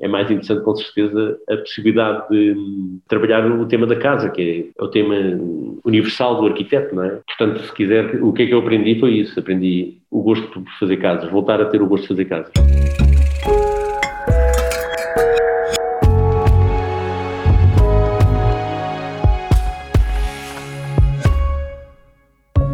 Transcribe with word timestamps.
é 0.00 0.08
mais 0.08 0.30
interessante, 0.30 0.62
com 0.62 0.74
certeza, 0.74 1.38
a 1.48 1.56
possibilidade 1.58 2.28
de 2.30 2.56
trabalhar 3.06 3.46
o 3.46 3.66
tema 3.66 3.86
da 3.86 3.96
casa, 3.96 4.30
que 4.30 4.72
é 4.76 4.82
o 4.82 4.88
tema 4.88 5.14
universal 5.84 6.40
do 6.40 6.46
arquiteto, 6.46 6.94
não 6.94 7.04
é? 7.04 7.20
Portanto, 7.26 7.60
se 7.60 7.72
quiser, 7.74 8.22
o 8.22 8.32
que 8.32 8.44
é 8.44 8.46
que 8.46 8.54
eu 8.54 8.60
aprendi 8.60 8.98
foi 8.98 9.12
isso. 9.12 9.38
Aprendi 9.38 9.98
o 10.10 10.22
gosto 10.22 10.48
por 10.48 10.64
fazer 10.78 10.96
casas, 10.96 11.30
voltar 11.30 11.60
a 11.60 11.66
ter 11.66 11.82
o 11.82 11.86
gosto 11.86 12.02
de 12.02 12.08
fazer 12.08 12.24
casas. 12.24 12.52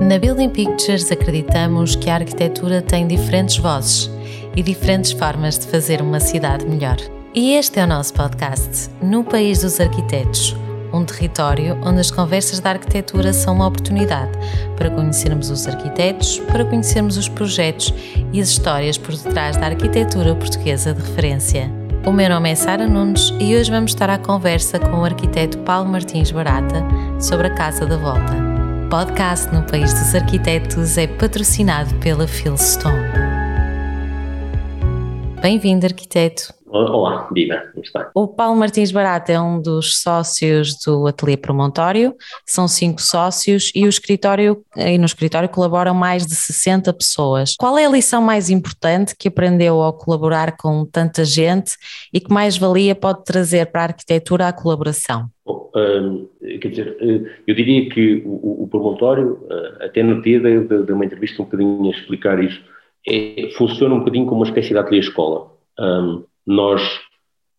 Na 0.01 0.21
Building 0.21 0.51
Pictures 0.51 1.11
acreditamos 1.11 1.97
que 1.97 2.09
a 2.09 2.15
arquitetura 2.15 2.81
tem 2.81 3.09
diferentes 3.09 3.57
vozes 3.57 4.09
e 4.55 4.63
diferentes 4.63 5.11
formas 5.11 5.59
de 5.59 5.67
fazer 5.67 6.01
uma 6.01 6.21
cidade 6.21 6.65
melhor. 6.65 7.16
E 7.39 7.53
este 7.53 7.79
é 7.79 7.85
o 7.85 7.87
nosso 7.87 8.15
podcast, 8.15 8.89
No 9.03 9.23
País 9.23 9.61
dos 9.61 9.79
Arquitetos, 9.79 10.57
um 10.91 11.05
território 11.05 11.79
onde 11.85 12.01
as 12.01 12.11
conversas 12.11 12.61
da 12.61 12.71
arquitetura 12.71 13.31
são 13.35 13.57
uma 13.57 13.67
oportunidade 13.67 14.33
para 14.75 14.91
conhecermos 14.91 15.51
os 15.51 15.69
arquitetos, 15.69 16.39
para 16.51 16.65
conhecermos 16.65 17.19
os 17.19 17.29
projetos 17.29 17.93
e 18.33 18.41
as 18.41 18.49
histórias 18.49 18.97
por 18.97 19.15
detrás 19.15 19.55
da 19.59 19.67
arquitetura 19.67 20.35
portuguesa 20.35 20.95
de 20.95 21.03
referência. 21.03 21.71
O 22.07 22.11
meu 22.11 22.31
nome 22.31 22.51
é 22.51 22.55
Sara 22.55 22.89
Nunes 22.89 23.31
e 23.39 23.55
hoje 23.55 23.71
vamos 23.71 23.91
estar 23.91 24.09
à 24.09 24.17
conversa 24.17 24.79
com 24.79 25.01
o 25.01 25.05
arquiteto 25.05 25.59
Paulo 25.59 25.91
Martins 25.91 26.31
Barata 26.31 26.83
sobre 27.21 27.49
a 27.49 27.55
Casa 27.55 27.85
da 27.85 27.99
Volta. 27.99 28.33
O 28.87 28.89
podcast 28.89 29.55
no 29.55 29.63
País 29.65 29.93
dos 29.93 30.15
Arquitetos 30.15 30.97
é 30.97 31.07
patrocinado 31.07 31.95
pela 31.97 32.27
Philstone. 32.27 32.97
Bem-vindo, 35.43 35.85
arquiteto. 35.85 36.56
Olá, 36.69 37.29
Viva, 37.33 37.63
como 37.73 37.85
está? 37.85 38.11
O 38.13 38.27
Paulo 38.27 38.59
Martins 38.59 38.91
Barata 38.91 39.31
é 39.31 39.41
um 39.41 39.63
dos 39.63 40.01
sócios 40.03 40.77
do 40.85 41.07
Ateliê 41.07 41.37
Promontório, 41.37 42.13
são 42.45 42.67
cinco 42.67 43.01
sócios 43.01 43.71
e, 43.73 43.85
o 43.85 43.89
escritório, 43.89 44.65
e 44.77 44.99
no 44.99 45.05
escritório 45.05 45.49
colaboram 45.49 45.95
mais 45.95 46.27
de 46.27 46.35
60 46.35 46.93
pessoas. 46.93 47.55
Qual 47.57 47.79
é 47.79 47.87
a 47.87 47.91
lição 47.91 48.21
mais 48.21 48.51
importante 48.51 49.15
que 49.17 49.29
aprendeu 49.29 49.81
ao 49.81 49.93
colaborar 49.93 50.57
com 50.57 50.85
tanta 50.85 51.25
gente 51.25 51.73
e 52.13 52.19
que 52.19 52.33
mais 52.33 52.59
valia 52.59 52.97
pode 52.97 53.25
trazer 53.25 53.67
para 53.67 53.83
a 53.83 53.85
arquitetura 53.85 54.49
a 54.49 54.53
colaboração? 54.53 55.29
Bom, 55.45 55.71
hum, 55.77 56.29
quer 56.61 56.69
dizer, 56.69 56.99
hum, 57.01 57.27
eu 57.47 57.55
diria 57.55 57.89
que 57.89 58.23
o, 58.27 58.65
o 58.65 58.69
promontório, 58.69 59.39
hum, 59.49 59.85
até 59.85 60.03
no 60.03 60.21
dia 60.21 60.41
de, 60.41 60.93
uma 60.93 61.05
entrevista 61.05 61.41
um 61.41 61.45
bocadinho 61.45 61.87
a 61.87 61.91
explicar 61.91 62.43
isso, 62.43 62.61
é, 63.09 63.51
funciona 63.57 63.95
um 63.95 64.01
bocadinho 64.01 64.27
como 64.27 64.41
uma 64.41 64.49
espécie 64.49 64.71
de 64.71 64.79
ateliê-escola. 64.79 65.53
Um, 65.79 66.25
nós, 66.47 66.83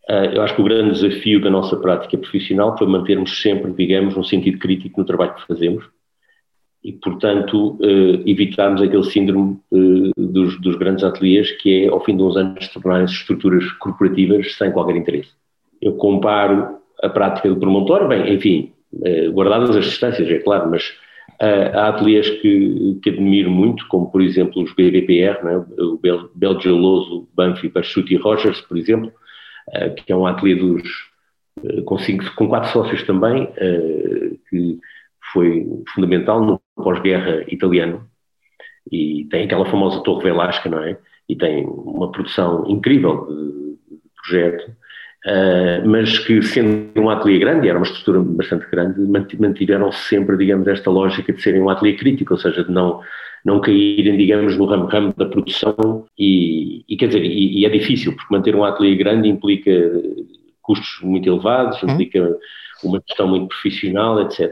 uh, 0.10 0.34
eu 0.34 0.42
acho 0.42 0.56
que 0.56 0.62
o 0.62 0.66
grande 0.66 0.92
desafio 0.92 1.42
da 1.42 1.50
nossa 1.50 1.76
prática 1.76 2.18
profissional 2.18 2.78
foi 2.78 2.88
mantermos 2.88 3.42
sempre, 3.42 3.72
digamos, 3.74 4.16
um 4.16 4.24
sentido 4.24 4.58
crítico 4.58 5.00
no 5.00 5.06
trabalho 5.06 5.36
que 5.36 5.46
fazemos 5.46 5.86
e, 6.84 6.94
portanto, 6.94 7.78
uh, 7.82 8.30
evitarmos 8.30 8.82
aquele 8.82 9.04
síndrome 9.04 9.60
uh, 9.72 10.12
dos, 10.18 10.60
dos, 10.62 10.76
grandes 10.76 11.04
ateliês 11.04 11.52
que 11.52 11.84
é, 11.84 11.88
ao 11.90 12.04
fim 12.04 12.16
de 12.16 12.24
uns 12.24 12.38
anos, 12.38 12.68
tornarem-se 12.70 13.14
estruturas 13.14 13.70
corporativas 13.74 14.56
sem 14.56 14.72
qualquer 14.72 14.96
interesse. 14.96 15.32
Eu 15.82 15.94
comparo 15.94 16.78
a 17.04 17.10
prática 17.10 17.50
do 17.50 17.58
promontório, 17.58 18.08
bem, 18.08 18.34
enfim, 18.34 18.72
guardadas 19.32 19.76
as 19.76 19.86
distâncias, 19.86 20.28
é 20.28 20.40
claro, 20.40 20.72
mas 20.72 20.98
há 21.40 21.90
ateliês 21.90 22.30
que, 22.30 23.00
que 23.02 23.10
admiro 23.10 23.52
muito, 23.52 23.88
como 23.88 24.12
por 24.12 24.22
exemplo 24.22 24.64
os 24.64 24.74
BBPR, 24.74 25.44
né? 25.44 25.66
o 25.78 25.98
Bel, 25.98 26.30
Belgioloso, 26.34 27.28
Banfi, 27.34 27.70
Pachuti 27.70 28.16
e 28.16 28.18
Rogers, 28.18 28.62
por 28.62 28.78
exemplo, 28.78 29.12
uh, 29.70 29.94
que 29.96 30.12
é 30.12 30.16
um 30.16 30.26
ateliê 30.26 30.56
dos, 30.56 30.84
uh, 31.60 31.84
com, 31.84 31.98
cinco, 32.00 32.24
com 32.36 32.48
quatro 32.48 32.72
sócios 32.72 33.04
também, 33.04 33.48
que 34.50 34.80
foi 35.32 35.68
fundamental 35.94 36.44
no 36.44 36.62
pós-guerra 36.76 37.44
italiano, 37.48 38.08
e 38.92 39.28
tem 39.30 39.44
aquela 39.44 39.66
famosa 39.66 40.02
Torre 40.02 40.24
Velasca, 40.24 40.70
não 40.70 40.82
é? 40.82 40.98
E 41.28 41.36
tem 41.36 41.66
uma 41.66 42.10
produção 42.12 42.66
incrível 42.68 43.28
de, 43.28 43.98
de 43.98 44.10
projeto, 44.16 44.72
Uh, 45.26 45.86
mas 45.86 46.20
que 46.20 46.42
sendo 46.42 47.02
um 47.02 47.10
ateliê 47.10 47.40
grande, 47.40 47.68
era 47.68 47.78
uma 47.78 47.86
estrutura 47.86 48.22
bastante 48.22 48.70
grande, 48.72 49.00
mantiveram 49.38 49.92
sempre, 49.92 50.38
digamos, 50.38 50.68
esta 50.68 50.90
lógica 50.90 51.34
de 51.34 51.42
serem 51.42 51.62
um 51.62 51.70
ateliê 51.70 51.98
crítico, 51.98 52.34
ou 52.34 52.40
seja, 52.40 52.64
de 52.64 52.72
não, 52.72 53.02
não 53.44 53.60
caírem, 53.60 54.16
digamos, 54.16 54.56
no 54.56 54.66
ramo-ramo 54.66 55.14
da 55.18 55.26
produção 55.26 56.06
e, 56.18 56.86
e, 56.88 56.96
quer 56.96 57.08
dizer, 57.08 57.26
e, 57.26 57.60
e, 57.60 57.66
é 57.66 57.70
difícil, 57.70 58.16
porque 58.16 58.34
manter 58.34 58.56
um 58.56 58.64
ateliê 58.64 58.96
grande 58.96 59.28
implica 59.28 59.72
custos 60.62 61.00
muito 61.02 61.28
elevados, 61.28 61.82
uhum. 61.82 61.92
implica 61.92 62.38
uma 62.84 63.02
gestão 63.08 63.28
muito 63.28 63.48
profissional, 63.48 64.22
etc. 64.22 64.52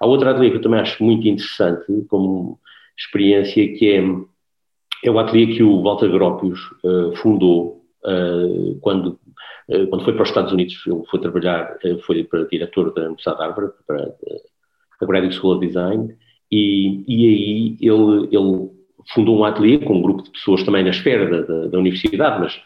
Há 0.00 0.06
outro 0.06 0.28
ateliê 0.28 0.50
que 0.50 0.56
eu 0.56 0.62
também 0.62 0.80
acho 0.80 1.02
muito 1.04 1.28
interessante 1.28 1.84
como 2.08 2.58
experiência, 2.98 3.66
que 3.76 3.90
é, 3.90 4.02
é 5.04 5.10
o 5.10 5.18
ateliê 5.18 5.54
que 5.54 5.62
o 5.62 5.82
Walter 5.82 6.08
Gropius 6.08 6.60
uh, 6.82 7.14
fundou 7.16 7.84
uh, 8.04 8.78
quando 8.80 9.18
quando 9.90 10.04
foi 10.04 10.12
para 10.12 10.22
os 10.22 10.28
Estados 10.28 10.52
Unidos, 10.52 10.80
ele 10.86 11.02
foi 11.10 11.20
trabalhar, 11.20 11.76
eh, 11.84 11.96
foi 12.06 12.22
para 12.24 12.44
diretor 12.44 12.94
da 12.94 13.02
Universidade 13.02 13.38
de 13.38 13.44
Harvard, 13.44 13.72
para 13.86 14.14
a 15.00 15.06
Graduate 15.06 15.34
School 15.34 15.56
of 15.56 15.66
Design, 15.66 16.16
e, 16.50 17.04
e 17.08 17.26
aí 17.26 17.76
ele, 17.80 18.28
ele 18.30 18.70
fundou 19.12 19.38
um 19.38 19.44
ateliê 19.44 19.78
com 19.78 19.96
um 19.96 20.02
grupo 20.02 20.22
de 20.22 20.30
pessoas 20.30 20.62
também 20.62 20.84
na 20.84 20.90
esfera 20.90 21.42
da, 21.42 21.66
da 21.66 21.78
universidade, 21.78 22.40
mas 22.40 22.60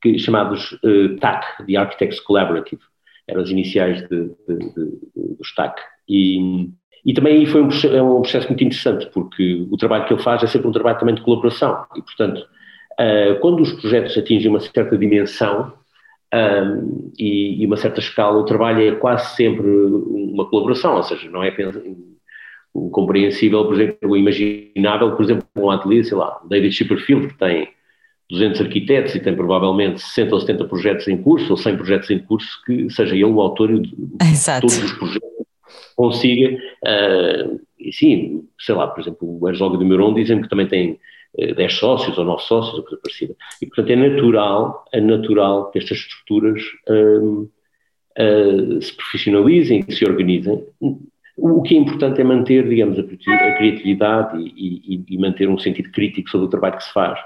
que, 0.00 0.18
chamados 0.18 0.72
uh, 0.84 1.16
TAC, 1.20 1.66
The 1.66 1.76
Architects 1.76 2.20
Collaborative, 2.20 2.82
eram 3.26 3.42
as 3.42 3.50
iniciais 3.50 4.06
de, 4.08 4.28
de, 4.46 4.58
de, 4.58 5.36
dos 5.38 5.54
TAC. 5.54 5.80
E, 6.08 6.68
e 7.04 7.14
também 7.14 7.38
aí 7.38 7.46
foi 7.46 7.62
um, 7.62 7.68
é 7.92 8.02
um 8.02 8.20
processo 8.20 8.48
muito 8.48 8.62
interessante, 8.62 9.08
porque 9.12 9.66
o 9.70 9.76
trabalho 9.76 10.06
que 10.06 10.12
ele 10.12 10.22
faz 10.22 10.42
é 10.42 10.46
sempre 10.46 10.68
um 10.68 10.72
trabalho 10.72 10.98
também 10.98 11.14
de 11.14 11.22
colaboração, 11.22 11.84
e 11.96 12.02
portanto, 12.02 12.46
uh, 12.92 13.40
quando 13.40 13.60
os 13.60 13.72
projetos 13.72 14.16
atingem 14.16 14.50
uma 14.50 14.60
certa 14.60 14.96
dimensão, 14.96 15.72
um, 16.34 17.12
e, 17.18 17.62
e, 17.62 17.66
uma 17.66 17.76
certa 17.76 18.00
escala, 18.00 18.38
o 18.38 18.44
trabalho 18.44 18.82
é 18.82 18.96
quase 18.96 19.36
sempre 19.36 19.68
uma 19.68 20.48
colaboração, 20.48 20.96
ou 20.96 21.02
seja, 21.02 21.30
não 21.30 21.44
é 21.44 21.54
compreensível, 22.90 23.64
por 23.64 23.74
exemplo, 23.74 24.16
imaginável, 24.16 25.14
por 25.14 25.24
exemplo, 25.24 25.46
um 25.56 25.70
ateliê, 25.70 26.02
sei 26.02 26.16
lá, 26.16 26.40
David 26.48 26.74
Chipperfield, 26.74 27.28
que 27.28 27.38
tem 27.38 27.68
200 28.30 28.62
arquitetos 28.62 29.14
e 29.14 29.20
tem 29.20 29.34
provavelmente 29.36 30.00
60 30.00 30.34
ou 30.34 30.40
70 30.40 30.64
projetos 30.64 31.08
em 31.08 31.16
curso, 31.16 31.52
ou 31.52 31.56
100 31.56 31.76
projetos 31.76 32.10
em 32.10 32.18
curso, 32.18 32.62
que 32.66 32.90
seja 32.90 33.14
ele 33.14 33.24
o 33.24 33.40
autor 33.40 33.80
de 33.80 33.94
Exato. 34.20 34.62
todos 34.62 34.82
os 34.82 34.92
projetos, 34.92 35.28
consiga, 35.94 36.56
uh, 36.56 37.60
e 37.78 37.92
sim, 37.92 38.44
sei 38.58 38.74
lá, 38.74 38.88
por 38.88 39.00
exemplo, 39.00 39.38
o 39.40 39.48
Herzog 39.48 39.78
de 39.78 39.84
Meuron 39.84 40.14
dizem 40.14 40.42
que 40.42 40.48
também 40.48 40.66
tem 40.66 40.98
10 41.36 41.58
eh, 41.58 41.68
sócios 41.68 42.16
ou 42.16 42.24
9 42.24 42.42
sócios, 42.42 42.78
ou 42.78 42.84
coisa 42.84 43.00
parecida. 43.02 43.34
E, 43.60 43.66
portanto, 43.66 43.90
é 43.90 43.96
natural, 43.96 44.84
é 44.92 45.00
natural 45.00 45.70
que 45.70 45.78
estas 45.78 45.98
estruturas 45.98 46.62
uh, 46.88 47.42
uh, 47.42 48.82
se 48.82 48.96
profissionalizem, 48.96 49.82
que 49.82 49.94
se 49.94 50.04
organizem. 50.04 50.64
O 51.36 51.62
que 51.62 51.74
é 51.74 51.78
importante 51.78 52.20
é 52.20 52.24
manter, 52.24 52.68
digamos, 52.68 52.98
a, 52.98 53.02
criatividade 53.02 54.40
e, 54.40 54.94
e, 54.94 55.04
e, 55.08 55.18
manter 55.18 55.48
um 55.48 55.58
sentido 55.58 55.90
crítico 55.90 56.30
sobre 56.30 56.46
o 56.46 56.50
trabalho 56.50 56.76
que 56.76 56.84
se 56.84 56.92
faz, 56.92 57.18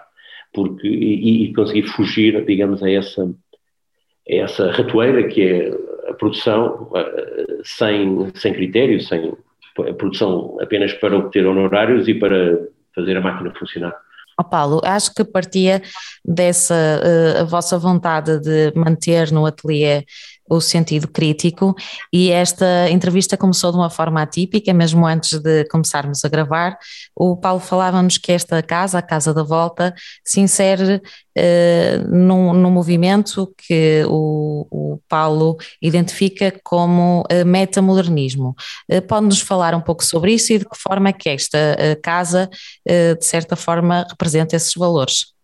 porque, 0.54 0.88
e, 0.88 1.44
e 1.44 1.52
conseguir 1.52 1.82
fugir, 1.82 2.42
digamos, 2.46 2.82
a 2.82 2.90
essa, 2.90 3.24
a 3.24 4.34
essa 4.34 4.70
ratoeira 4.70 5.28
que 5.28 5.42
é 5.42 5.78
a 6.08 6.14
produção 6.14 6.90
uh, 6.90 7.60
sem, 7.62 8.30
sem 8.34 8.54
critério, 8.54 8.98
sem 9.02 9.34
a 9.78 9.92
produção 9.92 10.56
apenas 10.60 10.92
para 10.94 11.16
obter 11.16 11.46
honorários 11.46 12.08
e 12.08 12.14
para 12.14 12.66
fazer 12.98 13.16
a 13.16 13.20
máquina 13.20 13.52
funcionar. 13.58 13.94
Oh 14.40 14.44
Paulo, 14.44 14.80
acho 14.84 15.12
que 15.14 15.24
partia 15.24 15.82
dessa 16.24 16.74
uh, 16.74 17.40
a 17.40 17.44
vossa 17.44 17.76
vontade 17.76 18.38
de 18.38 18.72
manter 18.76 19.32
no 19.32 19.44
ateliê 19.44 20.04
o 20.48 20.60
sentido 20.60 21.08
crítico 21.08 21.74
e 22.12 22.30
esta 22.30 22.90
entrevista 22.90 23.36
começou 23.36 23.70
de 23.70 23.78
uma 23.78 23.90
forma 23.90 24.22
atípica, 24.22 24.72
mesmo 24.72 25.06
antes 25.06 25.38
de 25.38 25.64
começarmos 25.66 26.24
a 26.24 26.28
gravar. 26.28 26.78
O 27.14 27.36
Paulo 27.36 27.60
falava-nos 27.60 28.18
que 28.18 28.32
esta 28.32 28.62
casa, 28.62 28.98
a 28.98 29.02
Casa 29.02 29.32
da 29.34 29.42
Volta, 29.42 29.94
se 30.24 30.40
insere 30.40 31.00
eh, 31.36 31.98
num, 32.08 32.52
num, 32.52 32.70
movimento 32.70 33.54
que 33.56 34.04
o, 34.08 34.66
o 34.70 35.00
Paulo 35.08 35.56
identifica 35.80 36.52
como 36.64 37.24
eh, 37.30 37.44
metamodernismo. 37.44 38.54
Eh, 38.88 39.00
Pode-nos 39.00 39.40
falar 39.40 39.74
um 39.74 39.80
pouco 39.80 40.04
sobre 40.04 40.32
isso 40.32 40.52
e 40.52 40.58
de 40.58 40.64
que 40.64 40.76
forma 40.76 41.10
é 41.10 41.12
que 41.12 41.28
esta 41.28 41.58
eh, 41.78 41.94
casa, 41.96 42.48
de 42.84 43.24
certa 43.24 43.54
forma, 43.56 44.06
representa 44.10 44.56
esses 44.56 44.74
valores? 44.74 45.37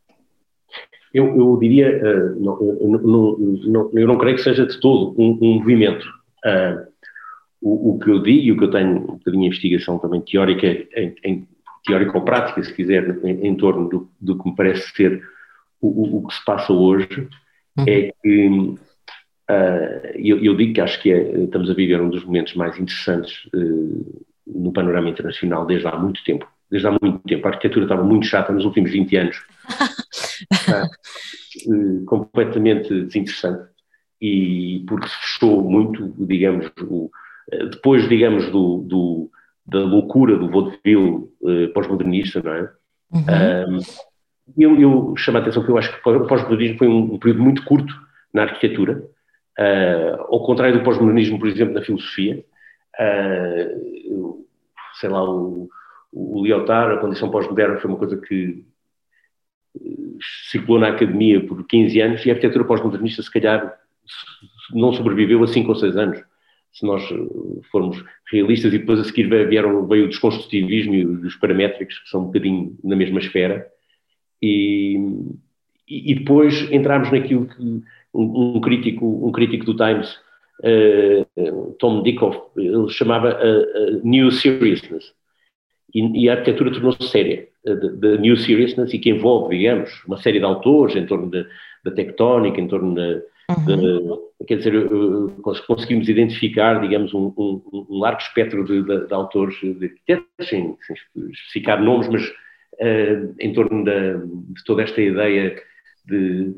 Eu, 1.14 1.26
eu 1.37 1.56
diria, 1.61 1.96
uh, 1.96 2.40
não, 2.40 2.58
não, 2.99 3.38
não, 3.38 3.90
eu 3.93 4.08
não 4.08 4.19
creio 4.19 4.37
que 4.37 4.43
seja 4.43 4.66
de 4.66 4.81
todo 4.81 5.14
um, 5.16 5.38
um 5.40 5.55
movimento. 5.61 6.05
Uh, 6.44 6.93
o, 7.62 7.94
o, 7.94 7.99
que 8.00 8.11
eu 8.11 8.20
digo 8.20 8.43
e 8.43 8.52
o 8.52 8.58
que 8.58 8.64
eu 8.64 8.70
tenho 8.70 8.96
um 8.96 9.16
bocadinho 9.16 9.43
de 9.43 9.46
investigação 9.46 9.96
também 9.99 10.20
teórica, 10.20 10.66
em, 10.66 11.14
em 11.25 11.49
teórica 11.87 12.19
ou 12.19 12.25
prática, 12.25 12.62
se 12.64 12.75
quiser, 12.75 13.25
em, 13.25 13.46
em 13.46 13.55
torno 13.55 13.88
do, 13.88 14.11
do, 14.20 14.37
que 14.37 14.50
me 14.50 14.56
parece 14.56 14.90
ser 14.90 15.22
o, 15.81 16.19
o, 16.19 16.26
que 16.26 16.34
se 16.34 16.44
passa 16.44 16.72
hoje, 16.72 17.28
uhum. 17.78 17.84
é 17.87 18.12
que 18.20 18.49
uh, 18.49 18.76
eu, 20.17 20.44
eu, 20.44 20.56
digo 20.56 20.75
que 20.75 20.81
acho 20.81 21.00
que 21.00 21.12
é, 21.12 21.44
estamos 21.44 21.70
a 21.70 21.75
viver 21.75 22.00
um 22.00 22.10
dos 22.10 22.25
momentos 22.25 22.55
mais 22.55 22.75
interessantes 22.78 23.49
no 24.44 24.72
panorama 24.72 25.08
internacional 25.08 25.64
desde 25.64 25.87
há 25.87 25.96
muito 25.96 26.22
tempo. 26.25 26.46
Desde 26.75 26.88
há 26.88 26.91
muito 26.91 27.21
tempo. 27.21 27.47
A 27.47 27.53
arquitetura 27.53 27.85
estava 27.85 28.03
muito 28.03 28.26
chata 28.26 28.53
nos 28.53 28.65
últimos 28.65 28.91
20 28.91 29.17
anos. 29.17 29.37
uh, 31.69 32.05
completamente 32.05 33.05
desinteressante. 33.05 33.71
E 34.21 34.85
porque 34.88 35.06
se 35.06 35.15
fechou 35.21 35.62
muito, 35.62 36.12
digamos, 36.19 36.73
o, 36.81 37.12
depois, 37.71 38.09
digamos, 38.09 38.50
do, 38.50 38.79
do, 38.88 39.31
da 39.65 39.79
loucura 39.79 40.37
do 40.37 40.50
vaudeville 40.50 41.29
pós-modernista, 41.73 42.43
não 42.43 42.55
é? 42.55 42.73
Uhum. 43.12 43.79
eu, 44.59 44.81
eu 44.81 45.15
chamo 45.17 45.38
a 45.38 45.43
atenção 45.43 45.62
que 45.62 45.70
eu 45.70 45.79
acho 45.79 45.93
que 45.93 46.09
o 46.09 46.27
pós-modernismo 46.27 46.79
foi 46.79 46.88
um, 46.88 47.15
um, 47.15 47.19
período 47.20 47.44
muito 47.44 47.65
curto 47.65 47.94
na 48.32 48.43
arquitetura, 48.43 49.00
uh, 49.61 50.23
ao 50.23 50.44
contrário 50.44 50.77
do 50.77 50.85
pós-modernismo, 50.85 51.38
por 51.38 51.47
exemplo, 51.47 51.75
na 51.75 51.82
filosofia. 51.82 52.44
Uh, 52.99 54.44
sei 54.99 55.09
lá, 55.09 55.23
o, 55.23 55.69
o 56.14 56.44
Lyotard, 56.44 56.94
a 56.94 57.00
condição 57.00 57.31
pós-moderna, 57.31 57.78
foi 57.78 57.90
uma 57.90 57.99
coisa 57.99 58.16
que 58.16 58.64
circulou 60.50 60.81
na 60.81 60.88
academia 60.88 61.44
por 61.44 61.66
15 61.66 62.00
anos 62.00 62.25
e 62.25 62.31
a 62.31 62.34
arquitetura 62.34 62.64
pós-modernista, 62.64 63.22
se 63.22 63.31
calhar, 63.31 63.76
não 64.72 64.93
sobreviveu 64.93 65.43
a 65.43 65.46
5 65.46 65.69
ou 65.69 65.75
6 65.75 65.96
anos 65.96 66.22
se 66.75 66.84
nós 66.84 67.02
eh, 67.05 67.61
formos 67.70 68.05
realistas, 68.31 68.72
e 68.75 68.78
depois 68.78 68.99
a 68.99 69.05
seguir 69.05 69.28
vieram, 69.49 69.87
veio 69.87 70.06
o 70.06 70.08
desconstrutivismo 70.08 70.94
e 70.94 71.06
os 71.06 71.37
paramétricos, 71.37 72.00
que 72.00 72.08
são 72.08 72.22
um 72.22 72.26
bocadinho 72.26 72.76
na 72.82 72.96
mesma 72.96 73.20
esfera, 73.20 73.67
e, 74.43 74.99
e 75.88 76.14
depois 76.17 76.69
entramos 76.70 77.10
naquilo 77.10 77.46
que 77.46 77.82
um, 78.12 78.60
crítico, 78.60 79.26
um 79.26 79.32
crítico 79.32 79.64
do 79.64 79.76
Times, 79.76 80.19
uh, 80.60 81.72
Tom 81.78 82.02
Dickoff, 82.02 82.38
ele 82.56 82.88
chamava 82.90 83.34
uh, 83.34 83.96
uh, 83.96 84.00
New 84.05 84.31
Seriousness, 84.32 85.14
e, 85.92 86.25
e, 86.25 86.28
a 86.28 86.32
arquitetura 86.32 86.72
tornou-se 86.72 87.08
séria, 87.08 87.48
da 87.64 88.16
New 88.16 88.36
Seriousness, 88.36 88.92
e 88.92 88.98
que 88.98 89.10
envolve, 89.10 89.56
digamos, 89.56 89.90
uma 90.06 90.16
série 90.16 90.38
de 90.38 90.44
autores 90.44 90.96
em 90.96 91.06
torno 91.06 91.31
da 91.31 91.90
tectónica, 91.90 92.60
em 92.60 92.69
torno 92.69 92.94
da 92.94 93.20
Uhum. 93.50 94.31
quer 94.46 94.56
dizer, 94.56 94.72
conseguimos 95.66 96.08
identificar, 96.08 96.81
digamos, 96.81 97.12
um, 97.12 97.32
um, 97.36 97.86
um 97.90 97.98
largo 97.98 98.20
espectro 98.20 98.64
de, 98.64 98.82
de, 98.82 99.06
de 99.06 99.14
autores, 99.14 99.56
de 99.60 99.84
arquitetos, 99.84 100.48
sem, 100.48 100.76
sem, 100.86 100.96
especificar 101.31 101.82
nomes, 101.82 102.08
mas 102.08 102.26
uh, 102.26 103.34
em 103.38 103.52
torno 103.52 103.84
da, 103.84 104.14
de 104.14 104.64
toda 104.64 104.82
esta 104.82 105.00
ideia 105.00 105.60
de, 106.06 106.54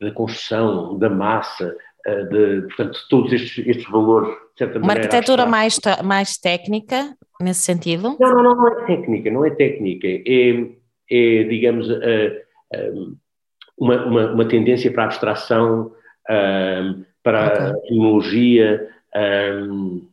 da 0.00 0.10
construção, 0.10 0.98
da 0.98 1.08
massa, 1.08 1.76
de, 2.04 2.62
portanto, 2.62 2.98
todos 3.08 3.32
estes, 3.32 3.66
estes 3.66 3.88
valores, 3.88 4.28
de 4.28 4.58
certa 4.58 4.78
Uma 4.78 4.88
maneira. 4.88 5.08
Uma 5.08 5.16
arquitetura 5.16 5.46
mais, 5.46 5.78
mais 6.04 6.36
técnica, 6.36 7.16
nesse 7.40 7.60
sentido? 7.60 8.16
Não, 8.20 8.30
não, 8.30 8.42
não, 8.42 8.56
não 8.56 8.68
é 8.68 8.86
técnica, 8.86 9.30
não 9.30 9.44
é 9.44 9.50
técnica, 9.50 10.06
é, 10.06 10.66
é 11.10 11.42
digamos, 11.44 11.88
uh, 11.88 13.16
uma, 13.78 14.04
uma, 14.06 14.32
uma 14.32 14.48
tendência 14.48 14.90
para 14.92 15.04
a 15.04 15.06
abstração 15.06 15.92
um, 16.30 17.04
para 17.22 17.46
okay. 17.46 17.66
a 17.66 17.74
tecnologia, 17.74 18.88
um, 19.68 20.06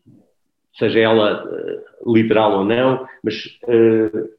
seja 0.77 0.99
ela 0.99 1.45
uh, 1.45 2.13
literal 2.13 2.59
ou 2.59 2.65
não, 2.65 3.07
mas, 3.23 3.45
uh, 3.63 4.29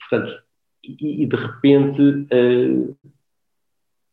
portanto, 0.00 0.42
e, 0.84 1.22
e, 1.22 1.26
de 1.26 1.36
repente 1.36 2.02
uh, 2.02 2.96